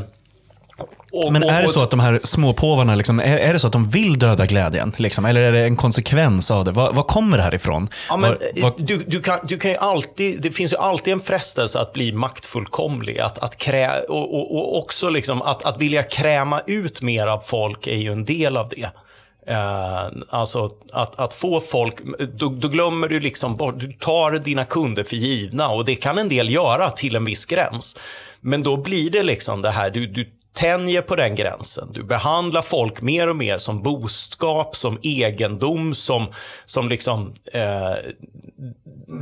och, 1.13 1.33
Men 1.33 1.43
är 1.43 1.63
det 1.63 1.69
så 1.69 1.83
att 1.83 1.91
de 1.91 2.01
här 2.01 2.21
småpåvarna, 2.25 2.95
liksom, 2.95 3.21
är, 3.21 3.37
är 3.37 3.53
det 3.53 3.59
så 3.59 3.67
att 3.67 3.73
de 3.73 3.89
vill 3.89 4.19
döda 4.19 4.47
glädjen? 4.47 4.93
Liksom? 4.97 5.25
Eller 5.25 5.41
är 5.41 5.53
det 5.53 5.61
en 5.61 5.77
konsekvens 5.77 6.51
av 6.51 6.65
det? 6.65 6.71
Var 6.73 7.03
kommer 7.03 7.37
det 7.37 7.43
här 7.43 7.55
ifrån? 7.55 7.89
Ja, 8.09 8.17
men, 8.17 8.31
Var- 8.31 8.63
var- 8.63 8.75
du, 8.79 9.05
du, 9.07 9.23
kan, 9.23 9.39
du 9.43 9.59
kan 9.59 9.77
alltid, 9.79 10.43
det 10.43 10.53
finns 10.53 10.73
ju 10.73 10.77
alltid 10.77 11.13
en 11.13 11.21
frestelse 11.21 11.81
att 11.81 11.93
bli 11.93 12.13
maktfullkomlig. 12.13 13.19
Att, 13.21 13.39
att 13.39 13.57
krä, 13.57 14.01
och, 14.01 14.35
och, 14.35 14.57
och 14.57 14.79
också 14.79 15.09
liksom 15.09 15.43
att, 15.43 15.65
att 15.65 15.81
vilja 15.81 16.03
kräma 16.03 16.61
ut 16.67 17.03
mer 17.03 17.27
av 17.27 17.41
folk 17.41 17.87
är 17.87 17.97
ju 17.97 18.13
en 18.13 18.25
del 18.25 18.57
av 18.57 18.69
det. 18.69 18.91
Eh, 19.49 20.07
alltså 20.31 20.71
att, 20.93 21.19
att 21.19 21.35
få 21.35 21.61
folk, 21.61 21.95
då, 22.35 22.49
då 22.49 22.69
glömmer 22.69 23.09
du 23.09 23.21
liksom 23.21 23.57
bort, 23.57 23.81
du 23.81 23.93
tar 23.93 24.33
dina 24.33 24.65
kunder 24.65 25.05
för 25.05 25.17
givna 25.17 25.69
och 25.69 25.85
det 25.85 25.95
kan 25.95 26.19
en 26.19 26.29
del 26.29 26.51
göra 26.51 26.91
till 26.91 27.17
en 27.17 27.25
viss 27.25 27.45
gräns. 27.45 27.97
Men 28.41 28.63
då 28.63 28.77
blir 28.77 29.11
det 29.11 29.23
liksom 29.23 29.63
det 29.63 29.71
här, 29.71 29.91
du, 29.91 30.07
du 30.07 30.31
tänjer 30.57 31.03
på 31.03 31.17
den 31.17 31.35
gränsen. 31.35 31.89
Du 31.93 32.03
behandlar 32.03 32.63
folk 32.63 33.01
mer 33.01 33.29
och 33.29 33.37
mer 33.37 33.59
som 33.59 33.83
boskap, 33.83 34.77
som 34.77 34.99
egendom, 35.03 35.95
som, 35.95 36.27
som 36.65 36.89
liksom 36.89 37.35
eh, 37.53 37.95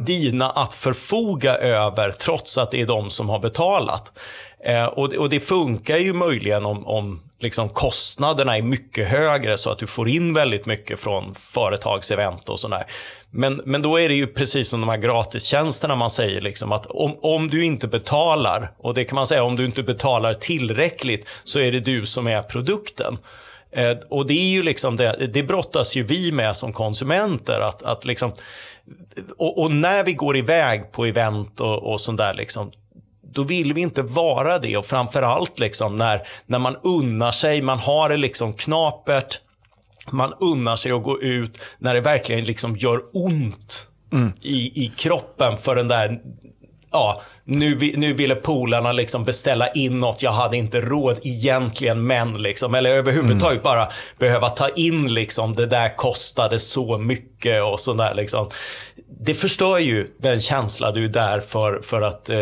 dina 0.07 0.51
att 0.51 0.75
förfoga 0.75 1.55
över 1.55 2.11
trots 2.11 2.59
att 2.59 2.71
det 2.71 2.81
är 2.81 2.87
de 2.87 3.11
som 3.11 3.29
har 3.29 3.39
betalat. 3.39 4.19
Eh, 4.65 4.85
och, 4.85 5.09
det, 5.09 5.19
och 5.19 5.29
det 5.29 5.41
funkar 5.41 5.97
ju 5.97 6.13
möjligen 6.13 6.67
om, 6.67 6.87
om 6.87 7.21
liksom 7.45 7.69
kostnaderna 7.69 8.57
är 8.57 8.63
mycket 8.63 9.09
högre 9.09 9.57
så 9.57 9.71
att 9.71 9.79
du 9.79 9.87
får 9.87 10.09
in 10.09 10.35
väldigt 10.35 10.67
mycket 10.67 11.01
från 11.01 11.35
företagsevent 11.35 12.49
och 12.49 12.61
sådär. 12.61 12.85
Men, 13.31 13.61
men 13.65 13.83
då 13.83 14.01
är 14.01 14.09
det 14.09 14.15
ju 14.15 14.27
precis 14.27 14.69
som 14.69 14.81
de 14.81 14.89
här 14.89 14.97
gratistjänsterna 14.97 15.97
man 15.97 16.11
säger 16.11 16.41
liksom 16.41 16.73
att 16.73 16.87
om, 16.87 17.19
om 17.23 17.49
du 17.49 17.65
inte 17.65 17.89
betalar, 17.89 18.71
och 18.79 18.95
det 18.95 19.05
kan 19.05 19.17
man 19.17 19.27
säga 19.27 19.43
om 19.43 19.57
du 19.57 19.65
inte 19.65 19.83
betalar 19.83 20.35
tillräckligt 20.35 21.29
så 21.45 21.59
är 21.59 21.73
det 21.73 21.81
du 21.81 22.07
som 22.07 22.27
är 22.27 22.43
produkten. 22.43 23.19
Eh, 23.73 23.97
och 24.11 24.27
det 24.27 24.35
är 24.35 24.51
ju 24.51 24.63
liksom 24.63 24.97
det, 24.97 25.31
det 25.33 25.43
brottas 25.43 25.97
ju 25.97 26.03
vi 26.03 26.33
med 26.33 26.57
som 26.57 26.73
konsumenter. 26.73 27.61
Att, 27.61 27.83
att 27.83 28.05
liksom, 28.05 28.33
och, 29.37 29.63
och 29.63 29.71
när 29.71 30.05
vi 30.05 30.13
går 30.13 30.37
iväg 30.37 30.93
på 30.93 31.05
event 31.05 31.61
och, 31.61 31.93
och 31.93 32.01
sånt 32.01 32.19
där, 32.19 32.35
liksom, 32.35 32.73
då 33.35 33.43
vill 33.43 33.73
vi 33.75 33.81
inte 33.81 34.03
vara 34.03 34.59
det. 34.59 34.77
Och 34.77 34.87
framförallt 34.87 35.59
liksom 35.59 35.97
när, 35.97 36.23
när 36.47 36.59
man 36.59 36.77
unnar 36.83 37.31
sig, 37.31 37.63
man 37.63 37.79
har 37.79 38.09
det 38.09 38.17
liksom 38.17 38.53
knapert, 38.53 39.41
man 40.11 40.35
unnar 40.41 40.77
sig 40.77 40.93
att 40.93 41.03
gå 41.03 41.23
ut 41.23 41.59
när 41.79 41.95
det 41.95 42.01
verkligen 42.01 42.45
liksom 42.45 42.77
gör 42.77 43.03
ont 43.13 43.89
i, 44.43 44.85
i 44.85 44.93
kroppen 44.97 45.59
för 45.59 45.77
den 45.77 45.89
där 45.89 46.21
Ja, 46.95 47.21
nu, 47.45 47.93
nu 47.97 48.15
ville 48.15 48.35
polarna 48.35 48.93
liksom 48.93 49.25
beställa 49.25 49.69
in 49.69 49.99
något, 49.99 50.23
jag 50.23 50.33
hade 50.33 50.57
inte 50.57 50.81
råd 50.81 51.19
egentligen, 51.23 52.07
men 52.07 52.43
liksom, 52.43 52.75
eller 52.75 52.91
överhuvudtaget 52.91 53.63
bara 53.63 53.89
behöva 54.19 54.49
ta 54.49 54.69
in 54.69 55.15
liksom, 55.15 55.53
det 55.53 55.67
där 55.67 55.97
kostade 55.97 56.59
så 56.59 56.99
mycket 56.99 57.63
och 57.63 57.81
sådär 57.81 58.15
liksom. 58.15 58.49
Det 59.21 59.35
förstör 59.35 59.79
ju 59.79 60.09
den 60.19 60.41
känsla 60.41 60.91
du 60.91 61.05
är 61.05 61.09
där 61.09 61.41
för, 61.41 61.81
för 61.83 62.03
att 62.03 62.31
eh, 62.31 62.39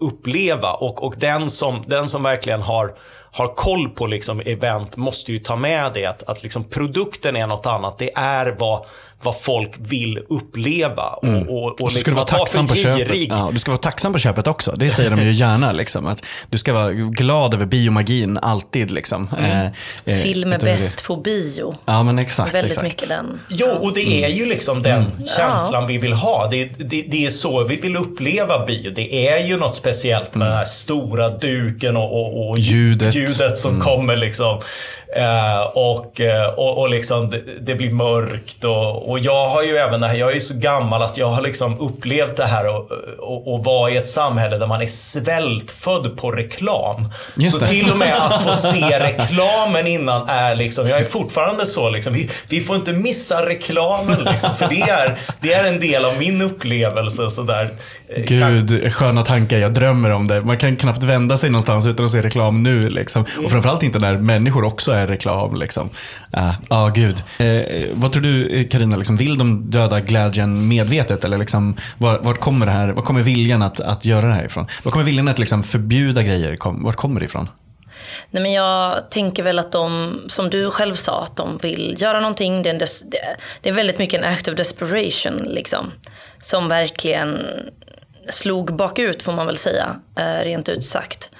uppleva 0.00 0.72
och, 0.72 1.02
och 1.02 1.14
den, 1.18 1.50
som, 1.50 1.84
den 1.86 2.08
som 2.08 2.22
verkligen 2.22 2.62
har 2.62 2.94
har 3.30 3.54
koll 3.54 3.88
på 3.88 4.06
liksom 4.06 4.40
event 4.40 4.96
måste 4.96 5.32
ju 5.32 5.38
ta 5.38 5.56
med 5.56 5.90
det 5.94 6.06
att, 6.06 6.22
att 6.22 6.42
liksom 6.42 6.64
produkten 6.64 7.36
är 7.36 7.46
något 7.46 7.66
annat. 7.66 7.98
Det 7.98 8.10
är 8.14 8.56
vad, 8.58 8.86
vad 9.22 9.40
folk 9.40 9.70
vill 9.78 10.18
uppleva. 10.28 11.02
Och, 11.02 11.28
och, 11.28 11.64
och 11.66 11.74
Du 11.78 11.84
ska 11.90 11.98
liksom 11.98 12.14
vara 12.14 12.24
tacksam 12.26 12.66
på 12.66 12.74
köpet. 12.74 13.08
girig. 13.08 13.28
Ja, 13.30 13.50
du 13.52 13.58
ska 13.58 13.70
vara 13.70 13.80
tacksam 13.80 14.12
på 14.12 14.18
köpet 14.18 14.46
också. 14.46 14.72
Det 14.76 14.90
säger 14.90 15.10
de 15.10 15.22
ju 15.22 15.32
gärna. 15.32 15.72
Liksom, 15.72 16.06
att 16.06 16.24
du 16.50 16.58
ska 16.58 16.72
vara 16.72 16.92
glad 16.92 17.54
över 17.54 17.66
biomagin 17.66 18.38
alltid. 18.42 18.90
Liksom. 18.90 19.28
Eh, 19.38 19.66
eh, 20.14 20.22
Film 20.22 20.52
är 20.52 20.58
bäst 20.58 21.04
på 21.04 21.16
bio. 21.16 21.74
Ja, 21.84 22.02
men 22.02 22.18
exakt. 22.18 22.54
Väldigt 22.54 22.72
exakt. 22.72 22.86
mycket 22.88 23.08
den. 23.08 23.40
Jo, 23.48 23.66
och 23.68 23.94
det 23.94 24.24
är 24.24 24.28
ju 24.28 24.46
liksom 24.46 24.82
den 24.82 25.04
känslan 25.38 25.86
vi 25.86 25.98
vill 25.98 26.12
ha. 26.12 26.48
Det, 26.50 26.64
det, 26.64 27.02
det 27.02 27.26
är 27.26 27.30
så 27.30 27.64
vi 27.64 27.76
vill 27.76 27.96
uppleva 27.96 28.66
bio. 28.66 28.90
Det 28.90 29.28
är 29.28 29.46
ju 29.46 29.56
något 29.56 29.74
speciellt 29.74 30.34
med 30.34 30.48
den 30.48 30.56
här 30.56 30.64
stora 30.64 31.28
duken 31.28 31.96
och, 31.96 32.12
och, 32.12 32.50
och 32.50 32.58
Ljudet. 32.58 33.14
ljudet 33.14 33.58
som 33.58 33.80
kommer 33.80 34.16
liksom. 34.16 34.60
Eh, 35.16 35.60
och, 35.74 36.20
eh, 36.20 36.46
och, 36.48 36.78
och 36.78 36.90
liksom 36.90 37.30
det, 37.30 37.42
det 37.60 37.74
blir 37.74 37.90
mörkt 37.92 38.64
och, 38.64 39.10
och 39.10 39.18
jag 39.18 39.48
har 39.48 39.62
ju 39.62 39.76
även 39.76 40.00
det 40.00 40.06
här, 40.06 40.14
jag 40.14 40.30
är 40.30 40.34
ju 40.34 40.40
så 40.40 40.54
gammal 40.54 41.02
att 41.02 41.16
jag 41.18 41.26
har 41.26 41.42
liksom 41.42 41.80
upplevt 41.80 42.36
det 42.36 42.44
här 42.46 42.66
och, 42.74 42.90
och, 43.18 43.54
och 43.54 43.64
vara 43.64 43.90
i 43.90 43.96
ett 43.96 44.08
samhälle 44.08 44.58
där 44.58 44.66
man 44.66 44.82
är 44.82 44.86
svältfödd 44.86 46.16
på 46.16 46.30
reklam. 46.30 47.08
Så 47.52 47.66
till 47.66 47.90
och 47.90 47.98
med 47.98 48.14
att 48.16 48.42
få 48.44 48.52
se 48.72 48.98
reklamen 49.00 49.86
innan 49.86 50.28
är 50.28 50.54
liksom, 50.54 50.88
jag 50.88 51.00
är 51.00 51.04
fortfarande 51.04 51.66
så 51.66 51.90
liksom, 51.90 52.12
vi, 52.12 52.30
vi 52.48 52.60
får 52.60 52.76
inte 52.76 52.92
missa 52.92 53.46
reklamen 53.46 54.16
liksom, 54.32 54.50
för 54.58 54.68
det 54.68 54.80
är, 54.80 55.18
det 55.40 55.52
är 55.52 55.64
en 55.64 55.80
del 55.80 56.04
av 56.04 56.18
min 56.18 56.42
upplevelse 56.42 57.30
sådär. 57.30 57.74
Eh, 58.08 58.24
kan- 58.24 58.66
Gud, 58.66 58.92
sköna 58.94 59.22
tankar. 59.22 59.58
Jag 59.58 59.72
drömmer 59.72 60.10
om 60.10 60.26
det. 60.28 60.40
Man 60.40 60.58
kan 60.58 60.76
knappt 60.76 61.02
vända 61.02 61.36
sig 61.36 61.50
någonstans 61.50 61.86
utan 61.86 62.04
att 62.04 62.10
se 62.10 62.22
reklam 62.22 62.62
nu. 62.62 62.88
Liksom. 62.88 63.24
Och 63.44 63.50
framförallt 63.50 63.82
inte 63.82 63.98
när 63.98 64.16
människor 64.16 64.64
också 64.64 64.92
är 64.92 64.97
Eh, 64.98 65.06
reklam. 65.06 65.54
Liksom. 65.54 65.90
Ja, 66.32 66.54
ah, 66.68 66.88
gud. 66.88 67.22
Eh, 67.38 67.86
vad 67.92 68.12
tror 68.12 68.22
du, 68.22 68.48
eh, 68.48 68.68
Karina? 68.68 68.96
Liksom, 68.96 69.16
vill 69.16 69.38
de 69.38 69.70
döda 69.70 70.00
glädjen 70.00 70.68
medvetet? 70.68 71.24
Eller 71.24 71.38
liksom, 71.38 71.76
var, 71.98 72.18
vart 72.18 72.40
kommer 72.40 72.66
det 72.66 72.72
här? 72.72 72.88
Var 72.88 73.02
kommer 73.02 73.22
viljan 73.22 73.62
att, 73.62 73.80
att 73.80 74.04
göra 74.04 74.26
det 74.26 74.34
här 74.34 74.44
ifrån? 74.44 74.66
Var 74.82 74.92
kommer 74.92 75.04
viljan 75.04 75.28
att 75.28 75.38
liksom, 75.38 75.62
förbjuda 75.62 76.22
grejer? 76.22 76.56
Kom, 76.56 76.84
vart 76.84 76.96
kommer 76.96 77.20
det 77.20 77.26
ifrån? 77.26 77.48
Nej, 78.30 78.42
men 78.42 78.52
jag 78.52 79.10
tänker 79.10 79.42
väl 79.42 79.58
att 79.58 79.72
de, 79.72 80.20
som 80.28 80.50
du 80.50 80.70
själv 80.70 80.94
sa, 80.94 81.22
att 81.22 81.36
de 81.36 81.58
vill 81.58 81.96
göra 81.98 82.20
någonting. 82.20 82.62
Det 82.62 82.70
är, 82.70 82.78
des, 82.78 83.02
det, 83.02 83.18
det 83.60 83.68
är 83.68 83.72
väldigt 83.72 83.98
mycket 83.98 84.20
en 84.20 84.32
act 84.32 84.48
of 84.48 84.54
desperation. 84.54 85.36
Liksom, 85.36 85.92
som 86.40 86.68
verkligen 86.68 87.38
slog 88.30 88.76
bakut 88.76 89.22
får 89.22 89.32
man 89.32 89.46
väl 89.46 89.56
säga, 89.56 89.96
rent 90.42 90.68
ut 90.68 90.84
sagt. 90.84 91.30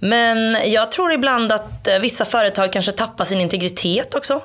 Men 0.00 0.56
jag 0.72 0.90
tror 0.90 1.12
ibland 1.12 1.52
att 1.52 1.88
eh, 1.88 1.98
vissa 1.98 2.24
företag 2.24 2.72
kanske 2.72 2.92
tappar 2.92 3.24
sin 3.24 3.40
integritet 3.40 4.14
också. 4.14 4.42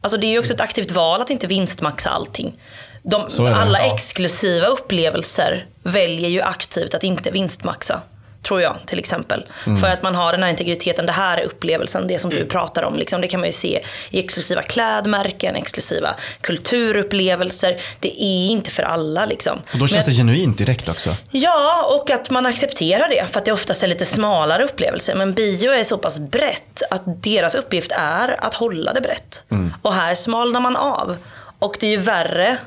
Alltså 0.00 0.18
det 0.18 0.26
är 0.26 0.30
ju 0.30 0.38
också 0.38 0.52
ett 0.52 0.60
aktivt 0.60 0.90
val 0.90 1.20
att 1.20 1.30
inte 1.30 1.46
vinstmaxa 1.46 2.10
allting. 2.10 2.60
De, 3.02 3.28
alla 3.54 3.78
exklusiva 3.78 4.66
upplevelser 4.66 5.66
väljer 5.82 6.30
ju 6.30 6.40
aktivt 6.40 6.94
att 6.94 7.04
inte 7.04 7.30
vinstmaxa. 7.30 8.00
Tror 8.42 8.62
jag 8.62 8.76
till 8.86 8.98
exempel. 8.98 9.46
Mm. 9.66 9.78
För 9.78 9.88
att 9.88 10.02
man 10.02 10.14
har 10.14 10.32
den 10.32 10.42
här 10.42 10.50
integriteten. 10.50 11.06
Det 11.06 11.12
här 11.12 11.38
är 11.38 11.42
upplevelsen, 11.42 12.06
det 12.06 12.18
som 12.18 12.30
du 12.30 12.44
pratar 12.46 12.82
om. 12.82 12.96
Liksom, 12.96 13.20
det 13.20 13.28
kan 13.28 13.40
man 13.40 13.48
ju 13.48 13.52
se 13.52 13.80
i 14.10 14.18
exklusiva 14.18 14.62
klädmärken, 14.62 15.56
exklusiva 15.56 16.14
kulturupplevelser. 16.40 17.80
Det 18.00 18.22
är 18.22 18.48
inte 18.50 18.70
för 18.70 18.82
alla. 18.82 19.26
Liksom. 19.26 19.58
Och 19.72 19.78
då 19.78 19.86
känns 19.86 20.06
Men- 20.06 20.14
det 20.14 20.20
genuint 20.20 20.58
direkt 20.58 20.88
också. 20.88 21.16
Ja, 21.30 21.98
och 22.00 22.10
att 22.10 22.30
man 22.30 22.46
accepterar 22.46 23.08
det. 23.08 23.26
För 23.30 23.38
att 23.38 23.44
det 23.44 23.52
oftast 23.52 23.82
är 23.82 23.86
lite 23.86 24.04
smalare 24.04 24.64
upplevelser. 24.64 25.14
Men 25.14 25.34
bio 25.34 25.70
är 25.70 25.84
så 25.84 25.98
pass 25.98 26.18
brett 26.18 26.82
att 26.90 27.22
deras 27.22 27.54
uppgift 27.54 27.92
är 27.92 28.44
att 28.44 28.54
hålla 28.54 28.92
det 28.92 29.00
brett. 29.00 29.42
Och 29.82 29.94
här 29.94 30.14
smalnar 30.14 30.60
man 30.60 30.76
av. 30.76 31.16
Och 31.58 31.76
det 31.80 31.86
är 31.86 31.90
ju 31.90 31.96
värre 31.96 32.58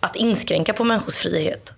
att 0.00 0.16
inskränka 0.16 0.72
på 0.72 0.84
människors 0.84 1.16
frihet 1.16 1.72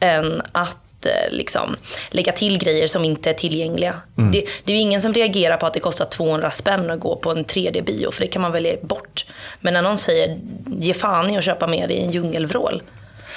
än 0.00 0.42
att 0.52 0.76
eh, 1.06 1.30
liksom, 1.30 1.76
lägga 2.10 2.32
till 2.32 2.58
grejer 2.58 2.86
som 2.86 3.04
inte 3.04 3.30
är 3.30 3.34
tillgängliga. 3.34 3.94
Det, 4.32 4.44
det 4.64 4.72
är 4.72 4.76
ju 4.76 4.82
ingen 4.82 5.00
som 5.00 5.14
reagerar 5.14 5.56
på 5.56 5.66
att 5.66 5.74
det 5.74 5.80
kostar 5.80 6.04
200 6.04 6.50
spänn 6.50 6.90
att 6.90 7.00
gå 7.00 7.16
på 7.16 7.30
en 7.30 7.44
3D-bio, 7.44 8.10
för 8.10 8.20
det 8.20 8.26
kan 8.26 8.42
man 8.42 8.52
välja 8.52 8.76
bort. 8.82 9.26
Men 9.60 9.74
när 9.74 9.82
någon 9.82 9.98
säger 9.98 10.38
ge 10.80 10.94
fan 10.94 11.30
i 11.30 11.38
att 11.38 11.44
köpa 11.44 11.66
med 11.66 11.88
dig 11.88 11.96
i 11.96 12.04
en 12.04 12.10
djungelvrål. 12.10 12.82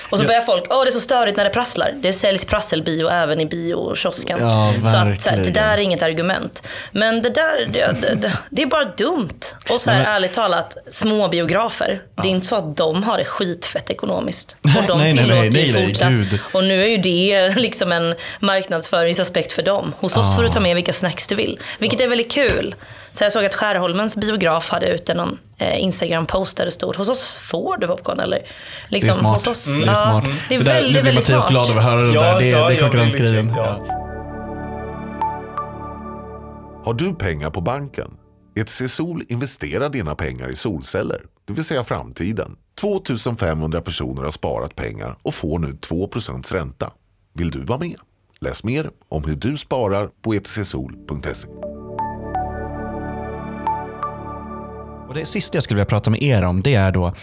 Och 0.10 0.18
så 0.18 0.24
börjar 0.24 0.42
folk, 0.42 0.64
åh 0.70 0.84
det 0.84 0.90
är 0.90 0.92
så 0.92 1.00
störigt 1.00 1.38
när 1.38 1.44
det 1.44 1.50
prasslar. 1.50 1.94
Det 1.96 2.14
säljs 2.14 2.46
prasselbio 2.46 3.10
även 3.10 3.40
i 3.40 3.46
biokiosken. 3.46 4.40
Ja, 4.42 4.74
så 4.92 4.98
att, 4.98 5.22
så 5.22 5.30
här, 5.30 5.38
det 5.38 5.50
där 5.50 5.74
är 5.74 5.82
inget 5.82 6.04
argument. 6.04 6.64
Men 6.92 7.22
det 7.22 7.30
där, 7.30 7.66
det, 7.74 8.02
det, 8.02 8.32
det, 8.50 8.62
är 8.62 8.66
bara 8.66 8.86
dumt. 8.86 9.40
Och 9.70 9.82
så 9.82 9.92
här, 9.92 9.98
men- 9.98 10.08
ärligt 10.08 10.34
talat, 10.34 10.78
små 10.88 11.28
biografer. 11.28 12.02
Det 12.22 12.28
är 12.28 12.32
inte 12.32 12.48
så 12.48 12.56
att 12.56 12.78
de 12.78 13.04
har 13.04 13.18
det 13.18 13.26
skitfett 13.26 13.90
ekonomiskt. 13.90 14.58
Och 14.62 14.84
de 14.88 14.98
Nej, 14.98 15.14
nej, 15.14 15.28
nej, 15.28 15.42
tillåter 15.42 15.60
ju 15.60 15.74
nej, 15.74 15.74
nej, 15.74 15.88
fortsatt. 15.88 16.10
gud. 16.10 16.40
Och 16.52 16.64
nu 16.64 16.84
är 16.84 16.88
ju 16.88 16.98
det 16.98 17.50
liksom 17.56 17.92
en 17.92 18.16
marknadsföringsaspekt 18.40 19.52
för 19.52 19.62
dem. 19.62 19.94
Hos 20.00 20.18
oss 20.18 20.36
får 20.36 20.44
du 20.44 20.50
ta 20.50 20.60
med 20.60 20.76
vilka 20.76 20.94
snacks 20.94 21.28
du 21.28 21.36
vill. 21.36 21.60
Vilket 21.80 22.00
är 22.02 22.08
väldigt 22.08 22.32
kul. 22.32 22.76
Så 23.14 23.24
jag 23.24 23.32
såg 23.32 23.46
att 23.46 23.56
Skärholmens 23.56 24.18
biograf 24.18 24.70
hade 24.70 24.88
ute 24.90 25.14
någon 25.14 25.40
eh, 25.58 25.84
Instagram-post 25.84 26.58
där 26.58 26.66
det 26.66 26.72
stod 26.72 26.96
hos 26.96 27.10
oss 27.10 27.36
får 27.36 27.78
du 27.78 27.88
popcorn 27.88 28.20
eller 28.20 28.40
liksom 28.90 29.08
det 29.08 29.12
är 29.12 29.20
smart. 29.20 29.34
hos 29.34 29.48
oss. 29.48 29.66
Det 29.66 29.82
är 29.82 29.86
ja, 29.86 29.96
smart. 29.96 30.26
Det 30.50 30.56
är 30.56 30.60
Det 30.60 30.64
där, 30.66 30.74
väldigt, 30.74 30.94
nu 30.96 31.02
blir 31.02 31.12
väldigt 31.12 31.30
Mattias 31.30 31.48
glad 31.48 31.70
över 31.70 31.80
att 31.80 31.86
höra 31.86 32.02
det 32.02 32.14
Ja, 32.14 32.22
där. 32.22 32.40
Det, 32.40 32.48
ja, 32.50 32.70
det 32.70 32.76
är 32.76 32.80
konkurrensgrejen. 32.80 33.50
Ja. 33.56 33.80
ja. 33.88 34.00
Har 36.86 36.94
du 36.94 37.16
pengar 37.16 37.50
på 37.50 37.62
banken? 37.62 38.12
ETC 38.56 38.82
Sol 38.94 39.24
investerar 39.30 39.90
dina 39.90 40.16
pengar 40.16 40.50
i 40.52 40.56
solceller, 40.56 41.22
det 41.48 41.54
vill 41.54 41.64
säga 41.64 41.84
framtiden. 41.84 42.56
2500 42.82 43.82
personer 43.82 44.24
har 44.24 44.32
sparat 44.32 44.76
pengar 44.76 45.18
och 45.24 45.34
får 45.36 45.60
nu 45.60 45.68
2% 45.68 46.54
ränta. 46.54 46.92
Vill 47.34 47.52
du 47.52 47.60
vara 47.64 47.80
med? 47.80 47.96
Läs 48.42 48.64
mer 48.64 48.90
om 49.10 49.24
hur 49.24 49.36
du 49.36 49.58
sparar 49.58 50.10
på 50.24 50.34
etcsol.se. 50.34 51.48
Och 55.14 55.20
det 55.20 55.26
sista 55.26 55.56
jag 55.56 55.64
skulle 55.64 55.76
vilja 55.76 55.86
prata 55.86 56.10
med 56.10 56.24
er 56.24 56.44
om, 56.44 56.62
det 56.62 56.76
är 56.76 56.92
då, 56.92 57.14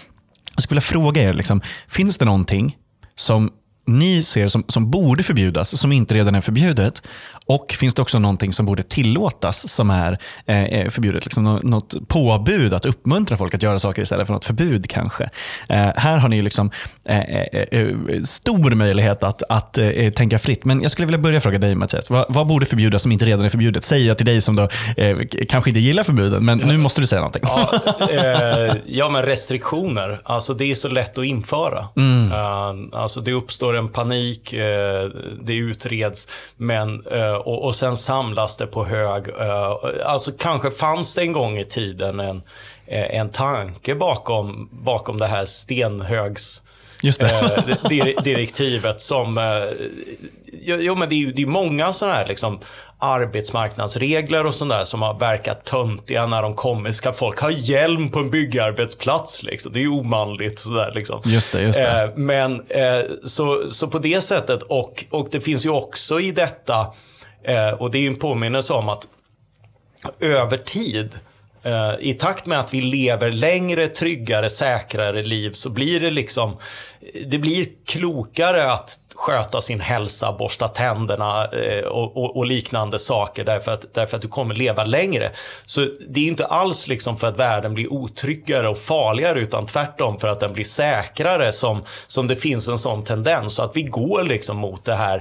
jag 0.55 0.63
skulle 0.63 0.77
vilja 0.77 0.89
fråga 0.89 1.23
er, 1.23 1.33
liksom, 1.33 1.61
finns 1.89 2.19
det 2.19 2.25
någonting 2.25 2.77
som 3.15 3.51
ni 3.99 4.23
ser 4.23 4.49
som, 4.49 4.65
som 4.69 4.91
borde 4.91 5.23
förbjudas, 5.23 5.81
som 5.81 5.93
inte 5.93 6.15
redan 6.15 6.35
är 6.35 6.41
förbjudet? 6.41 7.03
Och 7.51 7.73
finns 7.73 7.95
det 7.95 8.03
också 8.03 8.19
någonting 8.19 8.53
som 8.53 8.67
borde 8.67 8.83
tillåtas 8.83 9.69
som 9.69 9.91
är 9.91 10.19
eh, 10.47 10.91
förbjudet? 10.91 11.25
Liksom 11.25 11.61
något 11.63 12.09
påbud 12.09 12.75
att 12.75 12.87
uppmuntra 12.87 13.37
folk 13.37 13.55
att 13.55 13.63
göra 13.63 13.79
saker 13.79 14.03
istället 14.03 14.27
för 14.27 14.35
något 14.35 14.45
förbud 14.45 14.91
kanske. 14.91 15.31
Eh, 15.69 15.91
här 15.97 16.17
har 16.17 16.29
ni 16.29 16.43
liksom 16.43 16.71
eh, 17.05 17.21
eh, 17.21 17.63
eh 17.71 17.89
stor 18.25 18.71
möjlighet 18.71 19.23
att, 19.23 19.43
att 19.49 19.79
eh, 19.79 20.11
tänka 20.11 20.39
fritt. 20.39 20.65
Men 20.65 20.83
jag 20.83 20.91
skulle 20.91 21.07
vilja 21.07 21.19
börja 21.19 21.41
fråga 21.41 21.59
dig 21.59 21.75
Mattias. 21.75 22.11
Vad, 22.11 22.27
vad 22.29 22.47
borde 22.47 22.67
förbjudas 22.67 23.03
som 23.03 23.13
inte 23.13 23.25
redan 23.25 23.45
är 23.45 23.49
förbjudet? 23.49 23.85
Säger 23.85 24.09
jag 24.09 24.17
till 24.17 24.27
dig 24.27 24.41
som 24.41 24.57
då 24.57 24.69
kanske 25.49 25.71
inte 25.71 25.81
gillar 25.81 26.03
förbuden, 26.03 26.45
men 26.45 26.59
nu 26.59 26.77
måste 26.77 27.01
du 27.01 27.07
säga 27.07 27.21
någonting. 27.21 27.43
Ja, 27.45 27.81
ja 28.87 29.09
men 29.09 29.23
restriktioner. 29.23 30.21
Alltså 30.25 30.55
det 30.55 30.71
är 30.71 30.75
så 30.75 30.89
lätt 30.89 31.19
att 31.19 31.25
införa. 31.25 31.85
Mm. 31.97 32.33
alltså 32.93 33.21
det 33.21 33.33
uppstår 33.33 33.75
en 33.81 33.89
panik, 33.89 34.55
det 35.41 35.55
utreds, 35.55 36.29
men 36.57 37.01
och, 37.45 37.65
och 37.65 37.75
sen 37.75 37.97
samlas 37.97 38.57
det 38.57 38.67
på 38.67 38.85
hög. 38.85 39.29
Uh, 39.29 39.77
alltså 40.05 40.33
kanske 40.39 40.71
fanns 40.71 41.15
det 41.15 41.23
en 41.23 41.33
gång 41.33 41.59
i 41.59 41.65
tiden 41.65 42.21
en, 42.21 42.43
eh, 42.87 43.15
en 43.21 43.29
tanke 43.29 43.95
bakom, 43.95 44.69
bakom 44.73 45.19
det 45.19 45.27
här 45.27 45.45
stenhögs... 45.45 46.63
Just 47.03 47.21
det. 47.21 47.77
Eh, 47.91 48.23
direktivet 48.23 49.01
som... 49.01 49.39
Eh, 49.39 49.87
jo, 50.63 50.95
men 50.95 51.09
det 51.09 51.15
är 51.15 51.19
ju 51.19 51.33
det 51.33 51.43
är 51.43 51.47
många 51.47 51.93
sådana 51.93 52.17
här 52.17 52.27
liksom, 52.27 52.61
arbetsmarknadsregler 53.01 54.47
och 54.47 54.55
sånt 54.55 54.71
där 54.71 54.85
som 54.85 55.03
har 55.03 55.19
verkat 55.19 55.65
töntiga 55.65 56.27
när 56.27 56.43
de 56.43 56.55
kommer. 56.55 56.91
Ska 56.91 57.13
folk 57.13 57.41
ha 57.41 57.51
hjälm 57.51 58.11
på 58.11 58.19
en 58.19 58.31
byggarbetsplats? 58.31 59.43
Liksom? 59.43 59.73
Det 59.73 59.79
är 59.79 59.83
ju 59.83 59.89
omanligt. 59.89 60.59
Sådär, 60.59 60.93
liksom. 60.95 61.21
Just 61.25 61.53
det, 61.53 61.63
just 61.63 61.79
det. 61.79 62.03
Eh, 62.03 62.11
men 62.17 62.63
så, 63.25 63.69
så 63.69 63.89
på 63.89 63.99
det 63.99 64.21
sättet, 64.21 64.63
och, 64.63 65.05
och 65.11 65.29
det 65.31 65.41
finns 65.41 65.67
ju 65.67 65.71
också 65.71 66.21
i 66.21 66.31
detta 66.31 66.87
Eh, 67.45 67.71
och 67.71 67.91
det 67.91 67.99
är 67.99 68.07
en 68.07 68.17
påminnelse 68.17 68.73
om 68.73 68.89
att 68.89 69.09
över 70.21 70.57
tid, 70.57 71.15
eh, 71.63 71.93
i 72.01 72.15
takt 72.15 72.47
med 72.47 72.61
att 72.61 72.75
vi 72.75 72.81
lever 72.81 73.31
längre, 73.31 73.87
tryggare, 73.87 74.51
säkrare 74.51 75.23
liv 75.23 75.51
så 75.53 75.71
blir 75.71 76.01
det 76.01 76.11
liksom, 76.11 76.57
det 77.27 77.39
blir 77.39 77.67
klokare 77.87 78.73
att 78.73 78.99
sköta 79.21 79.61
sin 79.61 79.81
hälsa, 79.81 80.33
borsta 80.33 80.69
tänderna 80.69 81.45
eh, 81.45 81.85
och, 81.85 82.17
och, 82.17 82.37
och, 82.37 82.47
liknande 82.47 82.99
saker 82.99 83.45
därför 83.45 83.73
att, 83.73 83.95
därför 83.95 84.17
att 84.17 84.23
du 84.23 84.29
kommer 84.29 84.55
leva 84.55 84.85
längre. 84.85 85.31
Så 85.65 85.87
det 86.09 86.21
är 86.21 86.29
inte 86.29 86.47
alls 86.47 86.89
liksom 86.89 87.19
för 87.19 87.27
att 87.27 87.39
världen 87.39 87.75
blir 87.75 87.93
otryggare 87.93 88.69
och 88.69 88.79
farligare 88.79 89.41
utan 89.41 89.67
tvärtom 89.67 90.19
för 90.19 90.29
att 90.29 90.41
den 90.41 90.53
blir 90.53 90.65
säkrare 90.65 91.53
som, 91.53 91.85
som 92.07 92.27
det 92.29 92.37
finns 92.37 92.69
en 92.69 92.79
sån 92.79 93.05
tendens. 93.05 93.55
Så 93.55 93.63
att 93.63 93.77
vi 93.77 93.83
går 93.83 94.23
liksom 94.23 94.57
mot 94.57 94.85
det 94.85 94.95
här 94.95 95.17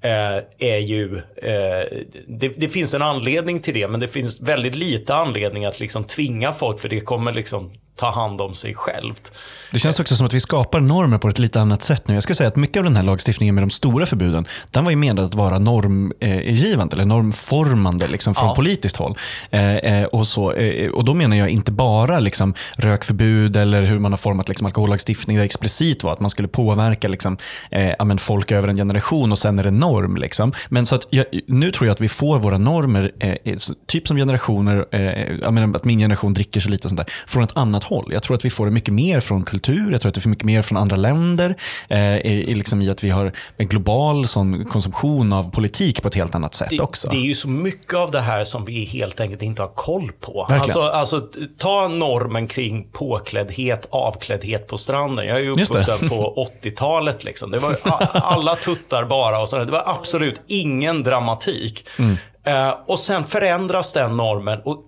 eh, 0.00 0.42
är 0.58 0.78
ju, 0.78 1.16
eh, 1.36 1.98
det, 2.28 2.48
det, 2.48 2.68
finns 2.68 2.94
en 2.94 3.02
anledning 3.02 3.60
till 3.60 3.74
det 3.74 3.88
men 3.88 4.00
det 4.00 4.08
finns 4.08 4.40
väldigt 4.40 4.76
lite 4.76 5.14
anledning 5.14 5.64
att 5.64 5.80
liksom 5.80 6.04
tvinga 6.04 6.52
folk 6.52 6.80
för 6.80 6.88
det 6.88 7.00
kommer 7.00 7.32
liksom 7.32 7.72
ta 7.96 8.10
hand 8.10 8.40
om 8.40 8.54
sig 8.54 8.74
självt. 8.74 9.32
Det 9.72 9.78
känns 9.78 10.00
också 10.00 10.16
som 10.16 10.26
att 10.26 10.32
vi 10.32 10.40
skapar 10.40 10.80
normer 10.80 11.18
på 11.18 11.28
ett 11.28 11.38
lite 11.38 11.60
annat 11.60 11.82
sätt 11.82 12.08
nu. 12.08 12.14
Jag 12.14 12.22
ska 12.22 12.34
säga 12.34 12.48
att 12.48 12.56
mycket 12.56 12.76
av 12.76 12.84
den 12.84 12.96
här 12.96 13.02
lagstiftningen 13.02 13.54
med 13.54 13.62
de 13.62 13.70
stora 13.70 14.06
förbuden, 14.06 14.46
den 14.70 14.84
var 14.84 14.90
ju 14.90 14.96
menad 14.96 15.24
att 15.24 15.34
vara 15.34 15.58
normgivande 15.58 16.96
eller 16.96 17.04
normformande 17.04 18.08
liksom, 18.08 18.34
från 18.34 18.48
ja. 18.48 18.54
politiskt 18.54 18.96
håll. 18.96 19.18
Eh, 19.50 19.76
eh, 19.76 20.06
och, 20.06 20.26
så, 20.26 20.52
eh, 20.52 20.90
och 20.90 21.04
Då 21.04 21.14
menar 21.14 21.36
jag 21.36 21.48
inte 21.48 21.72
bara 21.72 22.20
liksom, 22.20 22.54
rökförbud 22.76 23.56
eller 23.56 23.82
hur 23.82 23.98
man 23.98 24.12
har 24.12 24.16
format 24.16 24.48
liksom, 24.48 24.66
alkohollagstiftning 24.66 25.36
där 25.36 25.44
explicit 25.44 26.04
var 26.04 26.12
att 26.12 26.20
man 26.20 26.30
skulle 26.30 26.48
påverka 26.48 27.08
liksom, 27.08 27.36
eh, 27.70 28.16
folk 28.18 28.52
över 28.52 28.68
en 28.68 28.76
generation 28.76 29.32
och 29.32 29.38
sen 29.38 29.58
är 29.58 29.62
det 29.62 29.70
norm. 29.70 30.16
Liksom. 30.16 30.52
Men 30.68 30.86
så 30.86 30.94
att 30.94 31.06
jag, 31.10 31.26
nu 31.46 31.70
tror 31.70 31.86
jag 31.86 31.92
att 31.94 32.00
vi 32.00 32.08
får 32.08 32.38
våra 32.38 32.58
normer, 32.58 33.12
eh, 33.20 33.56
typ 33.86 34.08
som 34.08 34.16
generationer, 34.16 34.86
eh, 34.90 35.50
menar, 35.50 35.76
att 35.76 35.84
min 35.84 35.98
generation 35.98 36.34
dricker 36.34 36.60
så 36.60 36.68
lite 36.68 36.86
och 36.86 36.90
sånt 36.90 37.06
där, 37.06 37.14
från 37.26 37.42
ett 37.42 37.56
annat 37.56 37.83
håll. 37.84 38.12
Jag 38.12 38.22
tror 38.22 38.36
att 38.36 38.44
vi 38.44 38.50
får 38.50 38.66
det 38.66 38.72
mycket 38.72 38.94
mer 38.94 39.20
från 39.20 39.44
kultur. 39.44 39.92
Jag 39.92 40.00
tror 40.00 40.08
att 40.08 40.14
det 40.14 40.26
är 40.26 40.28
mycket 40.28 40.44
mer 40.44 40.62
från 40.62 40.78
andra 40.78 40.96
länder. 40.96 41.56
Eh, 41.88 42.16
i, 42.16 42.54
liksom 42.54 42.82
i 42.82 42.90
att 42.90 43.04
vi 43.04 43.10
har 43.10 43.32
en 43.56 43.68
global 43.68 44.26
sån 44.26 44.64
konsumtion 44.64 45.32
av 45.32 45.50
politik 45.50 46.02
på 46.02 46.08
ett 46.08 46.14
helt 46.14 46.34
annat 46.34 46.54
sätt 46.54 46.70
det, 46.70 46.80
också. 46.80 47.08
Det 47.08 47.16
är 47.16 47.20
ju 47.20 47.34
så 47.34 47.48
mycket 47.48 47.94
av 47.94 48.10
det 48.10 48.20
här 48.20 48.44
som 48.44 48.64
vi 48.64 48.84
helt 48.84 49.20
enkelt 49.20 49.42
inte 49.42 49.62
har 49.62 49.74
koll 49.74 50.12
på. 50.20 50.46
Alltså, 50.50 50.80
alltså, 50.80 51.20
ta 51.58 51.88
normen 51.88 52.46
kring 52.46 52.88
påkläddhet, 52.92 53.88
avkläddhet 53.90 54.66
på 54.66 54.78
stranden. 54.78 55.26
Jag 55.26 55.36
är 55.36 55.42
ju 55.42 55.50
uppvuxen 55.50 56.08
på 56.08 56.48
80-talet. 56.62 57.24
Liksom. 57.24 57.50
Det 57.50 57.58
var 57.58 57.76
alla 58.12 58.56
tuttar 58.56 59.04
bara 59.04 59.40
och 59.40 59.48
så. 59.48 59.64
Det 59.64 59.72
var 59.72 59.82
absolut 59.86 60.40
ingen 60.46 61.02
dramatik. 61.02 61.86
Mm. 61.98 62.16
Uh, 62.48 62.74
och 62.86 62.98
sen 62.98 63.24
förändras 63.24 63.92
den 63.92 64.16
normen. 64.16 64.60
Och 64.64 64.78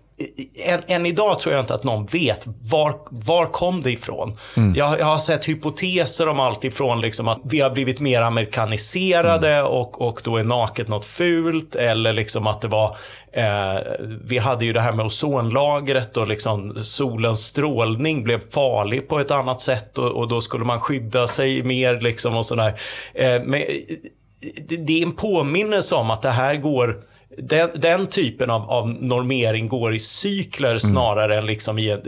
än, 0.64 0.80
än, 0.86 1.06
idag 1.06 1.40
tror 1.40 1.54
jag 1.54 1.62
inte 1.62 1.74
att 1.74 1.84
någon 1.84 2.06
vet 2.06 2.46
var, 2.46 2.96
var 3.10 3.46
kom 3.46 3.82
det 3.82 3.90
ifrån. 3.90 4.36
Mm. 4.56 4.74
Jag, 4.74 5.00
jag, 5.00 5.06
har 5.06 5.18
sett 5.18 5.48
hypoteser 5.48 6.28
om 6.28 6.40
allt 6.40 6.64
ifrån 6.64 7.00
liksom 7.00 7.28
att 7.28 7.40
vi 7.44 7.60
har 7.60 7.70
blivit 7.70 8.00
mer 8.00 8.22
amerikaniserade 8.22 9.54
mm. 9.54 9.66
och, 9.66 10.00
och 10.00 10.20
då 10.24 10.36
är 10.36 10.44
naket 10.44 10.88
något 10.88 11.06
fult. 11.06 11.74
Eller 11.74 12.12
liksom 12.12 12.46
att 12.46 12.60
det 12.60 12.68
var, 12.68 12.96
eh, 13.32 13.80
vi 14.24 14.38
hade 14.38 14.64
ju 14.64 14.72
det 14.72 14.80
här 14.80 14.92
med 14.92 15.06
ozonlagret 15.06 16.16
och 16.16 16.28
liksom 16.28 16.74
solens 16.76 17.46
strålning 17.46 18.22
blev 18.22 18.50
farlig 18.50 19.08
på 19.08 19.20
ett 19.20 19.30
annat 19.30 19.60
sätt 19.60 19.98
och, 19.98 20.10
och 20.10 20.28
då 20.28 20.40
skulle 20.40 20.64
man 20.64 20.80
skydda 20.80 21.26
sig 21.26 21.62
mer. 21.62 22.00
Liksom 22.00 22.36
och 22.36 22.46
sådär. 22.46 22.80
Eh, 23.14 23.42
men, 23.44 23.62
det, 24.68 24.76
det 24.76 25.02
är 25.02 25.06
en 25.06 25.12
påminnelse 25.12 25.94
om 25.94 26.10
att 26.10 26.22
det 26.22 26.30
här 26.30 26.56
går 26.56 27.02
den, 27.36 27.70
den, 27.74 28.06
typen 28.06 28.50
av, 28.50 28.70
av, 28.70 28.88
normering 28.88 29.68
går 29.68 29.94
i 29.94 29.98
cykler 29.98 30.68
mm. 30.68 30.78
snarare 30.78 31.38
än 31.38 31.46
liksom 31.46 31.78
i, 31.78 31.98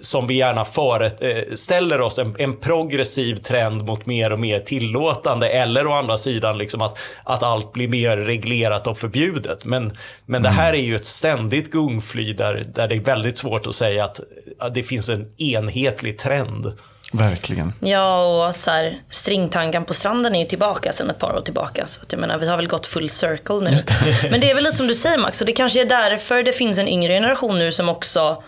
som 0.00 0.26
vi 0.26 0.34
gärna 0.34 0.64
föreställer 0.64 2.00
oss, 2.00 2.18
en, 2.18 2.34
en, 2.38 2.56
progressiv 2.56 3.36
trend 3.36 3.84
mot 3.84 4.06
mer 4.06 4.32
och 4.32 4.38
mer 4.38 4.58
tillåtande. 4.58 5.48
Eller 5.48 5.86
å 5.86 5.92
andra 5.92 6.18
sidan 6.18 6.58
liksom 6.58 6.82
att, 6.82 6.98
att 7.24 7.42
allt 7.42 7.72
blir 7.72 7.88
mer 7.88 8.16
reglerat 8.16 8.86
och 8.86 8.98
förbjudet. 8.98 9.64
Men, 9.64 9.82
men 10.26 10.40
mm. 10.40 10.42
det 10.42 10.48
här 10.48 10.72
är 10.72 10.82
ju 10.82 10.96
ett 10.96 11.06
ständigt 11.06 11.70
gungfly 11.70 12.32
där, 12.32 12.64
där 12.74 12.88
det 12.88 12.94
är 12.94 13.00
väldigt 13.00 13.36
svårt 13.36 13.66
att 13.66 13.74
säga 13.74 14.04
att, 14.04 14.20
att 14.58 14.74
det 14.74 14.82
finns 14.82 15.08
en 15.08 15.26
enhetlig 15.38 16.18
trend. 16.18 16.72
Verkligen. 17.10 17.72
Ja, 17.80 18.46
och 18.46 18.54
så 18.54 18.70
här, 18.70 18.98
stringtangan 19.10 19.84
på 19.84 19.94
stranden 19.94 20.34
är 20.34 20.38
ju 20.38 20.44
tillbaka 20.44 20.92
sedan 20.92 21.10
ett 21.10 21.18
par 21.18 21.36
år 21.36 21.40
tillbaka. 21.40 21.86
Så 21.86 22.02
att 22.02 22.12
jag 22.12 22.20
menar, 22.20 22.38
vi 22.38 22.48
har 22.48 22.56
väl 22.56 22.66
gått 22.66 22.86
full 22.86 23.10
circle 23.10 23.54
nu. 23.54 23.70
Det. 23.70 24.28
Men 24.30 24.40
det 24.40 24.50
är 24.50 24.54
väl 24.54 24.64
lite 24.64 24.76
som 24.76 24.86
du 24.86 24.94
säger 24.94 25.18
Max, 25.18 25.40
och 25.40 25.46
det 25.46 25.52
kanske 25.52 25.80
är 25.80 25.86
därför 25.86 26.42
det 26.42 26.52
finns 26.52 26.78
en 26.78 26.88
yngre 26.88 27.12
generation 27.14 27.58
nu 27.58 27.72
som 27.72 27.88
också 27.88 28.42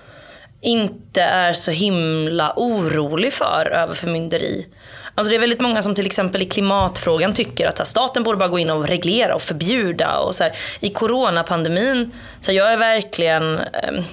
inte 0.61 1.23
är 1.23 1.53
så 1.53 1.71
himla 1.71 2.53
orolig 2.57 3.33
för 3.33 3.67
överförmynderi. 3.73 4.67
Alltså 5.15 5.31
det 5.31 5.37
är 5.37 5.41
väldigt 5.41 5.61
många 5.61 5.83
som 5.83 5.95
till 5.95 6.07
exempel 6.07 6.43
i 6.43 6.45
klimatfrågan 6.45 7.35
tycker 7.35 7.67
att 7.67 7.87
staten 7.87 8.23
borde 8.23 8.39
bara 8.39 8.49
gå 8.49 8.59
in 8.59 8.71
och 8.71 8.89
reglera 8.89 9.35
och 9.35 9.43
förbjuda. 9.43 10.19
Och 10.19 10.35
så 10.35 10.43
här, 10.43 10.57
I 10.81 10.91
coronapandemin, 10.91 12.13
så 12.41 12.53
jag 12.53 12.73
är 12.73 12.77
verkligen 12.77 13.59
eh, 13.59 14.05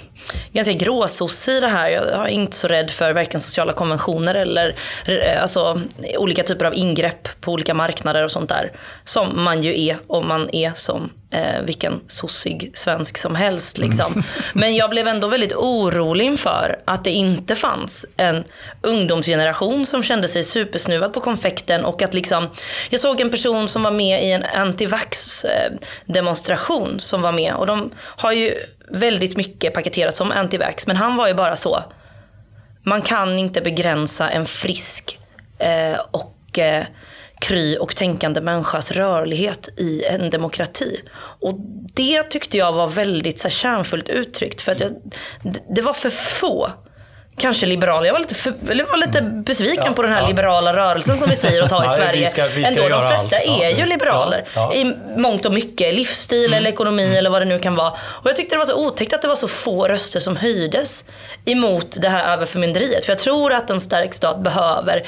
ganska 0.51 0.73
gråsossig 0.73 1.53
i 1.53 1.59
det 1.59 1.67
här. 1.67 1.89
Jag 1.89 2.03
är 2.03 2.27
inte 2.27 2.57
så 2.57 2.67
rädd 2.67 2.91
för 2.91 3.13
varken 3.13 3.39
sociala 3.39 3.73
konventioner 3.73 4.35
eller 4.35 4.75
eh, 5.07 5.41
alltså, 5.41 5.81
olika 6.17 6.43
typer 6.43 6.65
av 6.65 6.75
ingrepp 6.75 7.41
på 7.41 7.51
olika 7.51 7.73
marknader 7.73 8.23
och 8.23 8.31
sånt 8.31 8.49
där. 8.49 8.71
Som 9.05 9.43
man 9.43 9.63
ju 9.63 9.81
är 9.81 9.97
om 10.07 10.27
man 10.27 10.49
är 10.55 10.71
som 10.75 11.11
eh, 11.31 11.61
vilken 11.61 12.01
sossig 12.07 12.71
svensk 12.73 13.17
som 13.17 13.35
helst. 13.35 13.77
Liksom. 13.77 14.23
Men 14.53 14.75
jag 14.75 14.89
blev 14.89 15.07
ändå 15.07 15.27
väldigt 15.27 15.53
orolig 15.53 16.25
inför 16.25 16.79
att 16.85 17.03
det 17.03 17.11
inte 17.11 17.55
fanns 17.55 18.05
en 18.17 18.43
ungdomsgeneration 18.81 19.85
som 19.85 20.03
kände 20.03 20.27
sig 20.27 20.43
supersnuvad 20.43 21.13
på 21.13 21.19
konfekten 21.19 21.85
och 21.85 22.01
att 22.01 22.13
liksom, 22.13 22.49
jag 22.89 23.01
såg 23.01 23.21
en 23.21 23.31
person 23.31 23.69
som 23.69 23.83
var 23.83 23.91
med 23.91 24.23
i 24.23 24.31
en 24.31 24.43
antivax-demonstration. 24.43 26.91
Eh, 26.91 26.97
som 26.97 27.21
var 27.21 27.31
med 27.31 27.53
och 27.53 27.65
de 27.65 27.91
har 27.97 28.31
ju 28.31 28.53
väldigt 28.91 29.37
mycket 29.37 29.73
paketerat 29.73 30.15
som 30.15 30.31
antivax 30.31 30.87
men 30.87 30.95
han 30.95 31.15
var 31.15 31.27
ju 31.27 31.33
bara 31.33 31.55
så. 31.55 31.83
Man 32.83 33.01
kan 33.01 33.39
inte 33.39 33.61
begränsa 33.61 34.29
en 34.29 34.45
frisk 34.45 35.19
eh, 35.59 35.99
och 36.11 36.59
eh, 36.59 36.85
kry 37.39 37.77
och 37.77 37.95
tänkande 37.95 38.41
människas 38.41 38.91
rörlighet 38.91 39.69
i 39.77 40.03
en 40.05 40.29
demokrati. 40.29 41.01
Och 41.41 41.55
det 41.93 42.23
tyckte 42.23 42.57
jag 42.57 42.73
var 42.73 42.87
väldigt 42.87 43.39
så 43.39 43.47
här, 43.47 43.55
kärnfullt 43.55 44.09
uttryckt. 44.09 44.61
För 44.61 44.71
att 44.71 44.79
jag, 44.79 44.91
det 45.75 45.81
var 45.81 45.93
för 45.93 46.09
få 46.09 46.71
kanske 47.37 47.65
liberal. 47.65 48.05
Jag 48.05 48.13
var 48.13 48.19
lite, 48.19 48.35
för, 48.35 48.51
var 48.89 48.97
lite 48.97 49.21
besviken 49.21 49.93
på 49.93 50.01
den 50.01 50.11
här 50.11 50.27
liberala 50.27 50.73
rörelsen 50.75 51.17
som 51.17 51.29
vi 51.29 51.35
säger 51.35 51.63
oss 51.63 51.71
ha 51.71 51.83
i 51.83 51.87
Ja, 51.87 51.91
vi 51.91 51.97
Sverige. 51.97 52.27
ska- 52.27 52.47
vi 52.47 52.65
ska 52.65 52.83
Ändå, 52.83 52.89
de 52.89 53.07
flesta 53.07 53.35
allt. 53.37 53.45
Ja. 53.47 53.63
är 53.63 53.77
ju 53.77 53.85
liberaler 53.85 54.47
Ja, 54.55 54.71
ja. 54.73 54.77
i 54.81 54.93
mångt 55.17 55.45
och 55.45 55.53
mycket. 55.53 55.93
Livsstil 55.95 56.53
eller 56.53 56.69
ekonomi 56.69 57.15
eller 57.17 57.29
vad 57.29 57.41
det 57.41 57.45
nu 57.45 57.59
kan 57.59 57.75
vara. 57.75 57.89
Och 57.91 58.29
jag 58.29 58.35
tyckte 58.35 58.55
det 58.55 58.59
var 58.59 58.65
så 58.65 58.87
otäckt 58.87 59.13
att 59.13 59.21
det 59.21 59.27
var 59.27 59.35
så 59.35 59.47
få 59.47 59.87
röster 59.87 60.19
som 60.19 60.37
höjdes 60.37 61.05
emot 61.45 61.97
det 62.01 62.09
här 62.09 62.33
överförmynderiet. 62.33 63.05
För 63.05 63.11
jag 63.11 63.19
tror 63.19 63.53
att 63.53 63.69
en 63.69 63.79
stark 63.79 64.13
stat 64.13 64.43
behöver 64.43 65.07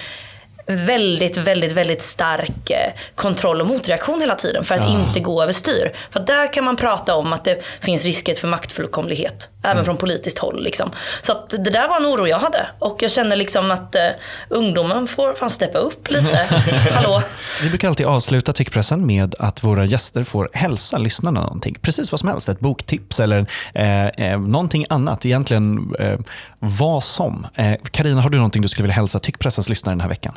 väldigt, 0.75 1.37
väldigt, 1.37 1.71
väldigt 1.71 2.01
stark 2.01 2.69
eh, 2.69 2.93
kontroll 3.15 3.61
och 3.61 3.67
motreaktion 3.67 4.21
hela 4.21 4.35
tiden 4.35 4.63
för 4.63 4.75
att 4.75 4.89
inte 4.89 5.19
gå 5.19 5.43
överstyr. 5.43 5.95
För 6.11 6.19
där 6.19 6.53
kan 6.53 6.63
man 6.63 6.75
prata 6.75 7.15
om 7.15 7.33
att 7.33 7.43
det 7.43 7.63
finns 7.79 8.05
risker 8.05 8.35
för 8.35 8.47
maktfullkomlighet, 8.47 9.49
även 9.63 9.85
från 9.85 9.97
politiskt 9.97 10.37
håll. 10.37 10.63
Liksom. 10.63 10.91
Så 11.21 11.31
att 11.31 11.49
det 11.49 11.71
där 11.71 11.87
var 11.87 11.97
en 11.97 12.05
oro 12.05 12.27
jag 12.27 12.39
hade 12.39 12.67
och 12.79 12.97
jag 12.99 13.11
känner 13.11 13.35
liksom 13.35 13.71
att 13.71 13.95
eh, 13.95 14.01
ungdomen 14.49 15.07
får 15.07 15.33
fan 15.33 15.49
steppa 15.49 15.77
upp 15.77 16.09
lite. 16.09 16.37
Hallå? 16.93 17.21
Vi 17.61 17.69
brukar 17.69 17.87
alltid 17.87 18.05
avsluta 18.05 18.53
Tyckpressen 18.53 19.05
med 19.05 19.35
att 19.39 19.63
våra 19.63 19.85
gäster 19.85 20.23
får 20.23 20.49
hälsa 20.53 20.97
lyssnarna 20.97 21.41
någonting. 21.41 21.77
Precis 21.81 22.11
vad 22.11 22.19
som 22.19 22.29
helst. 22.29 22.49
Ett 22.49 22.59
boktips 22.59 23.19
eller 23.19 23.45
eh, 23.73 24.07
eh, 24.07 24.39
någonting 24.39 24.85
annat. 24.89 25.25
Egentligen 25.25 25.95
eh, 25.99 26.19
vad 26.59 27.03
som. 27.03 27.47
Eh, 27.55 27.75
Carina, 27.91 28.21
har 28.21 28.29
du 28.29 28.37
någonting 28.37 28.61
du 28.61 28.67
skulle 28.67 28.83
vilja 28.83 28.95
hälsa 28.95 29.19
Tyckpressens 29.19 29.69
lyssnare 29.69 29.93
den 29.93 30.01
här 30.01 30.09
veckan? 30.09 30.33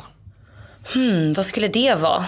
Hmm, 0.93 1.33
vad 1.33 1.45
skulle 1.45 1.67
det 1.67 1.95
vara? 1.95 2.25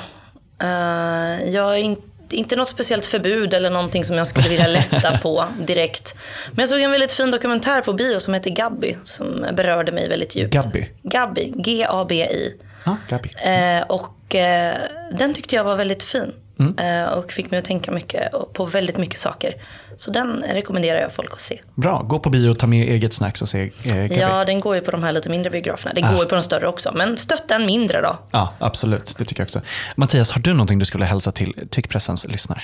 Eh, 0.61 1.49
jag 1.49 1.73
är 1.73 1.77
in, 1.77 1.97
inte 2.29 2.55
något 2.55 2.67
speciellt 2.67 3.05
förbud 3.05 3.53
eller 3.53 3.69
någonting 3.69 4.03
som 4.03 4.17
jag 4.17 4.27
skulle 4.27 4.49
vilja 4.49 4.67
lätta 4.77 5.17
på 5.17 5.45
direkt. 5.59 6.15
Men 6.51 6.59
jag 6.59 6.69
såg 6.69 6.79
en 6.79 6.91
väldigt 6.91 7.11
fin 7.13 7.31
dokumentär 7.31 7.81
på 7.81 7.93
bio 7.93 8.19
som 8.19 8.33
heter 8.33 8.49
Gabby 8.49 8.97
som 9.03 9.45
berörde 9.53 9.91
mig 9.91 10.09
väldigt 10.09 10.35
djupt. 10.35 10.53
Gabby? 10.53 10.89
Gabby, 11.03 11.53
G-A-B-I. 11.55 12.53
Ja, 12.85 12.97
Gabi. 13.09 13.29
Eh, 13.45 13.83
och 13.87 14.35
eh, 14.35 14.75
den 15.11 15.33
tyckte 15.33 15.55
jag 15.55 15.63
var 15.63 15.75
väldigt 15.75 16.03
fin. 16.03 16.33
Eh, 16.79 17.13
och 17.13 17.31
fick 17.31 17.51
mig 17.51 17.57
att 17.57 17.65
tänka 17.65 17.91
mycket 17.91 18.31
på 18.53 18.65
väldigt 18.65 18.97
mycket 18.97 19.19
saker. 19.19 19.55
Så 19.97 20.11
den 20.11 20.43
rekommenderar 20.53 20.99
jag 20.99 21.13
folk 21.13 21.33
att 21.33 21.41
se. 21.41 21.59
Bra, 21.75 22.01
gå 22.01 22.19
på 22.19 22.29
bio 22.29 22.49
och 22.49 22.59
ta 22.59 22.67
med 22.67 22.89
eget 22.89 23.13
snacks 23.13 23.41
och 23.41 23.49
se 23.49 23.71
eh. 23.83 24.19
Ja, 24.19 24.45
den 24.45 24.59
går 24.59 24.75
ju 24.75 24.81
på 24.81 24.91
de 24.91 25.03
här 25.03 25.11
lite 25.11 25.29
mindre 25.29 25.49
biograferna. 25.49 25.93
Det 25.95 26.01
går 26.01 26.19
ju 26.19 26.25
på 26.25 26.35
de 26.35 26.41
större 26.41 26.67
också. 26.67 26.91
Men 26.95 27.17
stötta 27.17 27.55
en 27.55 27.65
mindre 27.65 28.01
då. 28.01 28.19
Ja, 28.31 28.53
absolut. 28.59 29.15
Det 29.17 29.25
tycker 29.25 29.41
jag 29.41 29.45
också. 29.45 29.61
Mattias, 29.95 30.31
har 30.31 30.41
du 30.41 30.53
någonting 30.53 30.79
du 30.79 30.85
skulle 30.85 31.05
hälsa 31.05 31.31
till 31.31 31.53
Tyckpressens 31.69 32.27
lyssnare? 32.27 32.63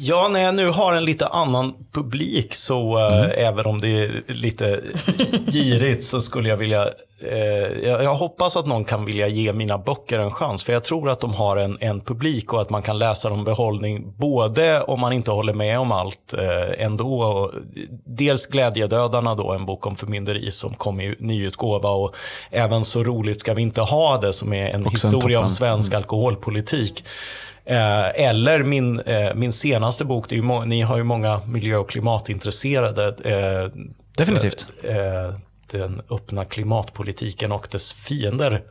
Ja, 0.00 0.28
när 0.28 0.40
jag 0.40 0.54
nu 0.54 0.68
har 0.68 0.94
en 0.94 1.04
lite 1.04 1.26
annan 1.26 1.74
publik 1.92 2.54
så 2.54 2.98
eh, 2.98 3.46
även 3.46 3.66
om 3.66 3.80
det 3.80 3.88
är 3.88 4.22
lite 4.28 4.80
girigt 5.52 6.04
så 6.04 6.20
skulle 6.20 6.48
jag 6.48 6.56
vilja 6.56 6.88
eh, 7.30 7.88
jag, 7.88 8.04
jag 8.04 8.14
hoppas 8.14 8.56
att 8.56 8.66
någon 8.66 8.84
kan 8.84 9.04
vilja 9.04 9.28
ge 9.28 9.52
mina 9.52 9.78
böcker 9.78 10.18
en 10.18 10.30
chans 10.30 10.64
för 10.64 10.72
jag 10.72 10.84
tror 10.84 11.10
att 11.10 11.20
de 11.20 11.34
har 11.34 11.56
en, 11.56 11.78
en 11.80 12.00
publik 12.00 12.52
och 12.52 12.60
att 12.60 12.70
man 12.70 12.82
kan 12.82 12.98
läsa 12.98 13.28
dem 13.28 13.44
behållning 13.44 14.12
både 14.16 14.80
om 14.82 15.00
man 15.00 15.12
inte 15.12 15.30
håller 15.30 15.52
med 15.52 15.78
om 15.78 15.92
allt 15.92 16.34
eh, 16.38 16.84
ändå. 16.84 17.20
Och, 17.22 17.50
dels 18.06 18.46
Glädjedödarna 18.46 19.34
då, 19.34 19.52
en 19.52 19.66
bok 19.66 19.86
om 19.86 19.96
förmynderi 19.96 20.50
som 20.50 20.74
kom 20.74 21.00
i 21.00 21.14
nyutgåva 21.18 21.90
och 21.90 22.14
även 22.50 22.84
Så 22.84 23.02
roligt 23.04 23.40
ska 23.40 23.54
vi 23.54 23.62
inte 23.62 23.80
ha 23.80 24.18
det 24.18 24.32
som 24.32 24.52
är 24.52 24.66
en 24.66 24.86
Också 24.86 25.06
en 25.06 25.12
historia 25.12 25.38
om 25.38 25.44
toppen. 25.44 25.54
svensk 25.54 25.94
alkoholpolitik. 25.94 27.04
Eh, 27.68 28.26
eller 28.26 28.62
min, 28.62 29.00
eh, 29.00 29.34
min 29.34 29.52
senaste 29.52 30.04
bok, 30.04 30.28
det 30.28 30.34
är 30.34 30.36
ju 30.36 30.64
ni 30.64 30.82
har 30.82 30.96
ju 30.96 31.04
många 31.04 31.40
miljö 31.46 31.76
och 31.76 31.90
klimatintresserade. 31.90 33.06
Eh, 33.24 33.80
Definitivt. 34.16 34.66
Den 35.70 36.02
öppna 36.10 36.44
klimatpolitiken 36.44 37.52
och 37.52 37.68
dess 37.70 37.92
fiender. 37.92 38.62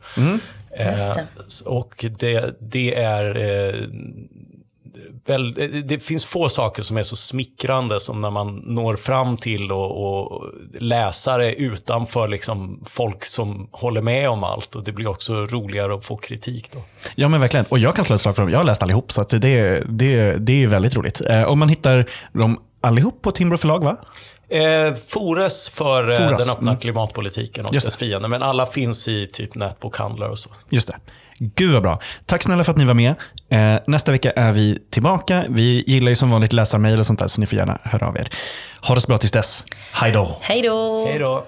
Just 0.92 1.14
det. 1.14 1.26
och 1.66 2.04
det, 2.18 2.56
det 2.60 2.94
är... 2.94 3.34
Väl, 5.28 5.54
det- 5.54 6.04
finns 6.04 6.24
få 6.24 6.48
saker 6.48 6.82
som 6.82 6.96
är 6.96 7.02
så 7.02 7.16
smickrande 7.16 8.00
som 8.00 8.20
när 8.20 8.30
man 8.30 8.56
når 8.66 8.96
fram 8.96 9.36
till 9.36 9.72
och, 9.72 10.04
och 10.30 10.44
läsare 10.80 11.54
utanför 11.54 12.28
liksom 12.28 12.80
folk 12.86 13.24
som 13.24 13.68
håller 13.72 14.02
med 14.02 14.30
om 14.30 14.44
allt. 14.44 14.74
Och 14.74 14.84
Det 14.84 14.92
blir 14.92 15.06
också 15.06 15.34
roligare 15.34 15.94
att 15.94 16.04
få 16.04 16.16
kritik. 16.16 16.70
Då. 16.72 16.82
Ja, 17.14 17.28
men 17.28 17.40
verkligen. 17.40 17.66
Och 17.68 17.78
jag 17.78 17.94
kan 17.96 18.04
slå 18.04 18.14
ett 18.14 18.20
slag 18.20 18.34
för 18.36 18.42
dem. 18.42 18.50
Jag 18.50 18.58
har 18.58 18.64
läst 18.64 18.82
allihop, 18.82 19.12
så 19.12 19.20
att 19.20 19.28
det, 19.28 19.82
det, 19.88 20.36
det 20.46 20.62
är 20.62 20.66
väldigt 20.66 20.94
roligt. 20.96 21.20
Eh, 21.20 21.42
och 21.42 21.58
man 21.58 21.68
hittar 21.68 22.08
dem 22.32 22.60
allihop 22.80 23.22
på 23.22 23.30
Timbro 23.30 23.56
förlag, 23.56 23.84
va? 23.84 23.96
Eh, 24.50 24.94
Fores 25.08 25.68
för 25.68 26.10
eh, 26.10 26.16
Fores, 26.16 26.44
den 26.44 26.54
öppna 26.54 26.70
mm. 26.70 26.80
klimatpolitiken 26.80 27.66
och 27.66 27.74
Just 27.74 27.86
dess 27.86 27.96
fiender. 27.96 28.28
Men 28.28 28.42
alla 28.42 28.66
finns 28.66 29.08
i 29.08 29.26
typ 29.26 29.54
nätbokhandlar 29.54 30.28
och 30.28 30.38
så. 30.38 30.50
Just 30.70 30.88
det. 30.88 30.96
Gud 31.38 31.72
vad 31.72 31.82
bra. 31.82 32.00
Tack 32.26 32.42
snälla 32.42 32.64
för 32.64 32.72
att 32.72 32.78
ni 32.78 32.84
var 32.84 32.94
med. 32.94 33.14
Eh, 33.48 33.80
nästa 33.86 34.12
vecka 34.12 34.30
är 34.30 34.52
vi 34.52 34.78
tillbaka. 34.90 35.44
Vi 35.48 35.84
gillar 35.86 36.08
ju 36.08 36.16
som 36.16 36.30
vanligt 36.30 36.52
läsarmail 36.52 36.98
och 36.98 37.06
sånt 37.06 37.18
där, 37.18 37.28
så 37.28 37.40
ni 37.40 37.46
får 37.46 37.58
gärna 37.58 37.78
höra 37.82 38.08
av 38.08 38.16
er. 38.16 38.30
Ha 38.80 38.94
det 38.94 39.00
så 39.00 39.08
bra 39.08 39.18
tills 39.18 39.32
dess. 39.32 39.64
Hej 39.92 40.12
då. 40.12 40.38
Hej 40.40 40.62
då! 40.62 41.06
Hej 41.06 41.18
då! 41.18 41.44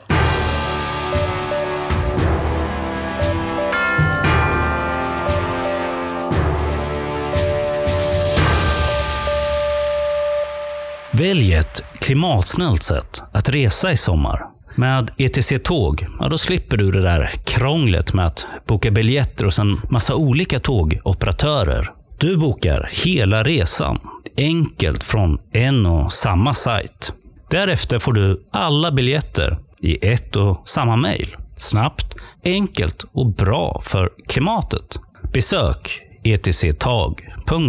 Välj 11.21 11.55
ett 11.55 11.85
klimatsnällt 11.99 12.83
sätt 12.83 13.23
att 13.33 13.49
resa 13.49 13.93
i 13.93 13.97
sommar. 13.97 14.41
Med 14.75 15.11
ETC 15.19 15.53
Tåg, 15.65 16.07
ja 16.21 16.29
då 16.29 16.39
slipper 16.39 16.77
du 16.77 16.91
det 16.91 17.03
där 17.03 17.33
krånglet 17.45 18.15
med 18.15 18.27
att 18.27 18.47
boka 18.67 18.91
biljetter 18.91 19.45
hos 19.45 19.59
en 19.59 19.81
massa 19.91 20.15
olika 20.15 20.59
tågoperatörer. 20.59 21.93
Du 22.19 22.37
bokar 22.37 22.89
hela 22.93 23.43
resan, 23.43 23.99
enkelt 24.37 25.05
från 25.05 25.39
en 25.53 25.87
och 25.87 26.13
samma 26.13 26.55
sajt. 26.55 27.13
Därefter 27.51 27.99
får 27.99 28.13
du 28.13 28.49
alla 28.51 28.93
biljetter 28.93 29.59
i 29.83 30.09
ett 30.09 30.37
och 30.37 30.69
samma 30.69 30.97
mejl. 30.97 31.37
Snabbt, 31.57 32.15
enkelt 32.45 33.05
och 33.13 33.35
bra 33.35 33.81
för 33.85 34.11
klimatet. 34.29 34.99
Besök 35.33 36.01
etctag.se 36.25 37.63